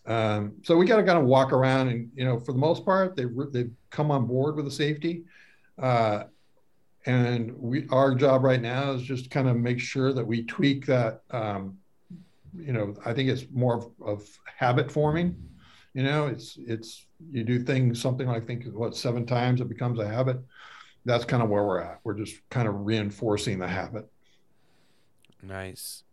um, 0.05 0.53
so 0.63 0.77
we 0.77 0.85
got 0.85 0.97
to 0.97 1.03
kind 1.03 1.19
of 1.19 1.25
walk 1.25 1.53
around 1.53 1.89
and, 1.89 2.09
you 2.15 2.25
know, 2.25 2.39
for 2.39 2.53
the 2.53 2.57
most 2.57 2.85
part, 2.85 3.15
they've, 3.15 3.29
they've 3.51 3.71
come 3.89 4.09
on 4.09 4.25
board 4.25 4.55
with 4.55 4.65
the 4.65 4.71
safety. 4.71 5.23
Uh, 5.81 6.23
and 7.05 7.55
we, 7.57 7.87
our 7.89 8.15
job 8.15 8.43
right 8.43 8.61
now 8.61 8.91
is 8.91 9.01
just 9.01 9.29
kind 9.29 9.47
of 9.47 9.57
make 9.57 9.79
sure 9.79 10.13
that 10.13 10.25
we 10.25 10.43
tweak 10.43 10.85
that. 10.87 11.21
Um, 11.31 11.77
you 12.55 12.73
know, 12.73 12.95
I 13.05 13.13
think 13.13 13.29
it's 13.29 13.45
more 13.51 13.77
of, 13.77 13.87
of, 14.01 14.39
habit 14.57 14.91
forming. 14.91 15.35
You 15.93 16.03
know, 16.03 16.27
it's 16.27 16.57
it's 16.59 17.05
you 17.31 17.43
do 17.43 17.63
things 17.63 17.99
something 17.99 18.27
like 18.27 18.45
think 18.45 18.65
what 18.65 18.95
seven 18.95 19.25
times 19.25 19.61
it 19.61 19.69
becomes 19.69 19.99
a 19.99 20.07
habit. 20.07 20.37
That's 21.05 21.25
kind 21.25 21.41
of 21.41 21.49
where 21.49 21.63
we're 21.63 21.79
at. 21.79 21.99
We're 22.03 22.13
just 22.13 22.35
kind 22.49 22.67
of 22.67 22.85
reinforcing 22.85 23.57
the 23.57 23.67
habit. 23.67 24.10
Nice. 25.41 26.03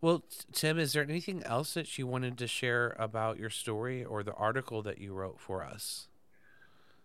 Well, 0.00 0.24
Tim, 0.52 0.78
is 0.78 0.92
there 0.92 1.02
anything 1.02 1.42
else 1.42 1.74
that 1.74 1.98
you 1.98 2.06
wanted 2.06 2.38
to 2.38 2.46
share 2.46 2.96
about 2.98 3.38
your 3.38 3.50
story 3.50 4.04
or 4.04 4.22
the 4.22 4.32
article 4.32 4.82
that 4.82 4.98
you 4.98 5.12
wrote 5.12 5.38
for 5.38 5.62
us? 5.62 6.08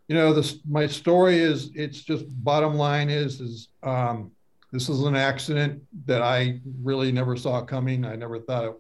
You 0.08 0.16
know, 0.16 0.34
this 0.34 0.60
my 0.70 0.88
story 0.88 1.40
is 1.40 1.72
it's 1.74 2.02
just 2.02 2.26
bottom 2.44 2.76
line 2.76 3.10
is 3.10 3.42
is 3.42 3.70
um, 3.84 4.32
this 4.72 4.88
is 4.88 5.02
an 5.04 5.16
accident 5.16 5.82
that 6.06 6.22
I 6.22 6.62
really 6.84 7.12
never 7.12 7.36
saw 7.36 7.62
coming. 7.62 8.06
I 8.06 8.16
never 8.16 8.40
thought, 8.40 8.78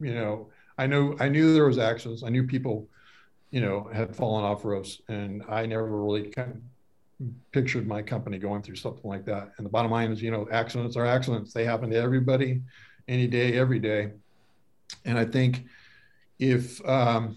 you 0.00 0.14
know, 0.14 0.48
I 0.78 0.86
knew 0.86 1.16
I 1.20 1.28
knew 1.28 1.52
there 1.52 1.66
was 1.66 1.78
accidents. 1.78 2.22
I 2.22 2.28
knew 2.28 2.46
people, 2.46 2.88
you 3.50 3.60
know, 3.60 3.90
had 3.92 4.14
fallen 4.14 4.44
off 4.44 4.64
roofs, 4.64 5.02
and 5.08 5.42
I 5.48 5.66
never 5.66 5.84
really 5.84 6.30
kind 6.30 6.52
of 6.52 6.58
pictured 7.52 7.86
my 7.86 8.02
company 8.02 8.38
going 8.38 8.62
through 8.62 8.76
something 8.76 9.08
like 9.08 9.24
that. 9.24 9.52
And 9.56 9.66
the 9.66 9.70
bottom 9.70 9.90
line 9.90 10.12
is, 10.12 10.22
you 10.22 10.30
know, 10.30 10.46
accidents 10.52 10.96
are 10.96 11.06
accidents. 11.06 11.52
They 11.52 11.64
happen 11.64 11.90
to 11.90 11.96
everybody 11.96 12.62
any 13.08 13.26
day, 13.26 13.58
every 13.58 13.78
day. 13.78 14.12
And 15.04 15.18
I 15.18 15.24
think 15.24 15.64
if 16.38 16.86
um, 16.88 17.36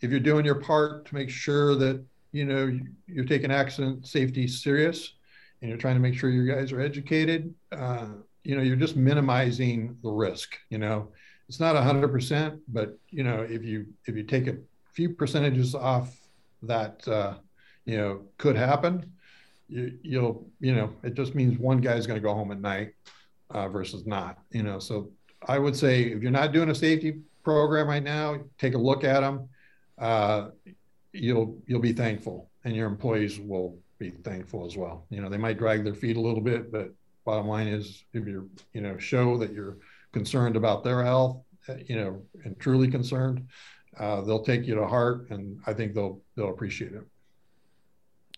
if 0.00 0.10
you're 0.10 0.20
doing 0.20 0.44
your 0.44 0.56
part 0.56 1.06
to 1.06 1.14
make 1.14 1.30
sure 1.30 1.76
that 1.76 2.04
you 2.32 2.44
know 2.44 2.78
you're 3.06 3.24
taking 3.24 3.52
accident 3.52 4.06
safety 4.06 4.48
serious, 4.48 5.14
and 5.60 5.68
you're 5.68 5.78
trying 5.78 5.94
to 5.94 6.00
make 6.00 6.14
sure 6.14 6.28
your 6.28 6.44
guys 6.44 6.72
are 6.72 6.80
educated, 6.80 7.54
uh, 7.70 8.06
you 8.42 8.56
know, 8.56 8.62
you're 8.62 8.76
just 8.76 8.96
minimizing 8.96 9.96
the 10.02 10.10
risk. 10.10 10.58
You 10.70 10.78
know, 10.78 11.12
it's 11.48 11.60
not 11.60 11.76
100%, 11.76 12.60
but 12.68 12.98
you 13.10 13.22
know, 13.22 13.42
if 13.42 13.62
you 13.62 13.86
if 14.06 14.16
you 14.16 14.24
take 14.24 14.48
a 14.48 14.56
few 14.92 15.10
percentages 15.10 15.74
off 15.74 16.14
that, 16.62 17.06
uh, 17.06 17.34
you 17.84 17.96
know, 17.96 18.22
could 18.38 18.56
happen, 18.56 19.12
you, 19.68 19.98
you'll 20.02 20.46
you 20.60 20.74
know, 20.74 20.92
it 21.02 21.14
just 21.14 21.34
means 21.34 21.58
one 21.58 21.80
guy's 21.80 22.06
going 22.06 22.18
to 22.18 22.22
go 22.22 22.34
home 22.34 22.52
at 22.52 22.60
night 22.60 22.94
uh, 23.50 23.68
versus 23.68 24.06
not. 24.06 24.38
You 24.50 24.62
know, 24.62 24.78
so 24.78 25.10
I 25.48 25.58
would 25.58 25.76
say 25.76 26.02
if 26.02 26.22
you're 26.22 26.30
not 26.30 26.52
doing 26.52 26.70
a 26.70 26.74
safety 26.74 27.20
program 27.42 27.88
right 27.88 28.02
now, 28.02 28.38
take 28.58 28.74
a 28.74 28.78
look 28.78 29.04
at 29.04 29.20
them. 29.20 29.48
Uh, 29.98 30.48
you'll 31.12 31.58
you'll 31.66 31.80
be 31.80 31.92
thankful, 31.92 32.50
and 32.64 32.74
your 32.74 32.88
employees 32.88 33.38
will 33.38 33.78
be 33.98 34.10
thankful 34.10 34.66
as 34.66 34.76
well. 34.76 35.06
You 35.10 35.20
know, 35.20 35.28
they 35.28 35.38
might 35.38 35.58
drag 35.58 35.84
their 35.84 35.94
feet 35.94 36.16
a 36.16 36.20
little 36.20 36.40
bit, 36.40 36.72
but 36.72 36.92
bottom 37.24 37.46
line 37.46 37.68
is 37.68 38.04
if 38.12 38.26
you're 38.26 38.46
you 38.72 38.80
know 38.80 38.98
show 38.98 39.36
that 39.38 39.52
you're 39.52 39.78
concerned 40.12 40.56
about 40.56 40.84
their 40.84 41.02
health, 41.02 41.42
uh, 41.68 41.74
you 41.86 41.96
know, 41.96 42.22
and 42.44 42.58
truly 42.58 42.88
concerned, 42.88 43.46
uh, 43.98 44.20
they'll 44.22 44.44
take 44.44 44.66
you 44.66 44.74
to 44.74 44.86
heart, 44.86 45.30
and 45.30 45.60
I 45.66 45.72
think 45.72 45.94
they'll 45.94 46.20
they'll 46.36 46.50
appreciate 46.50 46.92
it. 46.92 47.04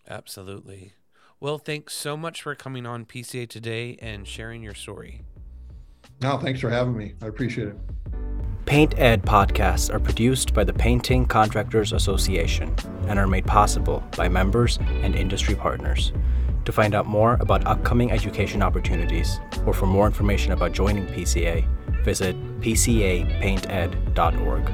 Absolutely. 0.09 0.93
Well, 1.39 1.57
thanks 1.57 1.93
so 1.93 2.15
much 2.15 2.41
for 2.41 2.55
coming 2.55 2.85
on 2.85 3.05
PCA 3.05 3.47
today 3.47 3.97
and 4.01 4.27
sharing 4.27 4.63
your 4.63 4.73
story. 4.73 5.21
No, 6.21 6.37
thanks 6.37 6.61
for 6.61 6.69
having 6.69 6.95
me. 6.95 7.13
I 7.21 7.27
appreciate 7.27 7.69
it. 7.69 7.77
Paint 8.65 8.97
Ed 8.97 9.21
podcasts 9.21 9.93
are 9.93 9.99
produced 9.99 10.53
by 10.53 10.63
the 10.63 10.73
Painting 10.73 11.25
Contractors 11.25 11.93
Association 11.93 12.73
and 13.07 13.19
are 13.19 13.27
made 13.27 13.45
possible 13.45 14.03
by 14.17 14.27
members 14.27 14.79
and 15.03 15.15
industry 15.15 15.53
partners. 15.53 16.11
To 16.65 16.71
find 16.71 16.95
out 16.95 17.05
more 17.05 17.37
about 17.41 17.67
upcoming 17.67 18.11
education 18.11 18.63
opportunities 18.63 19.39
or 19.67 19.73
for 19.73 19.85
more 19.85 20.07
information 20.07 20.51
about 20.51 20.71
joining 20.71 21.05
PCA, 21.05 21.67
visit 22.03 22.35
pcapainted.org. 22.59 24.73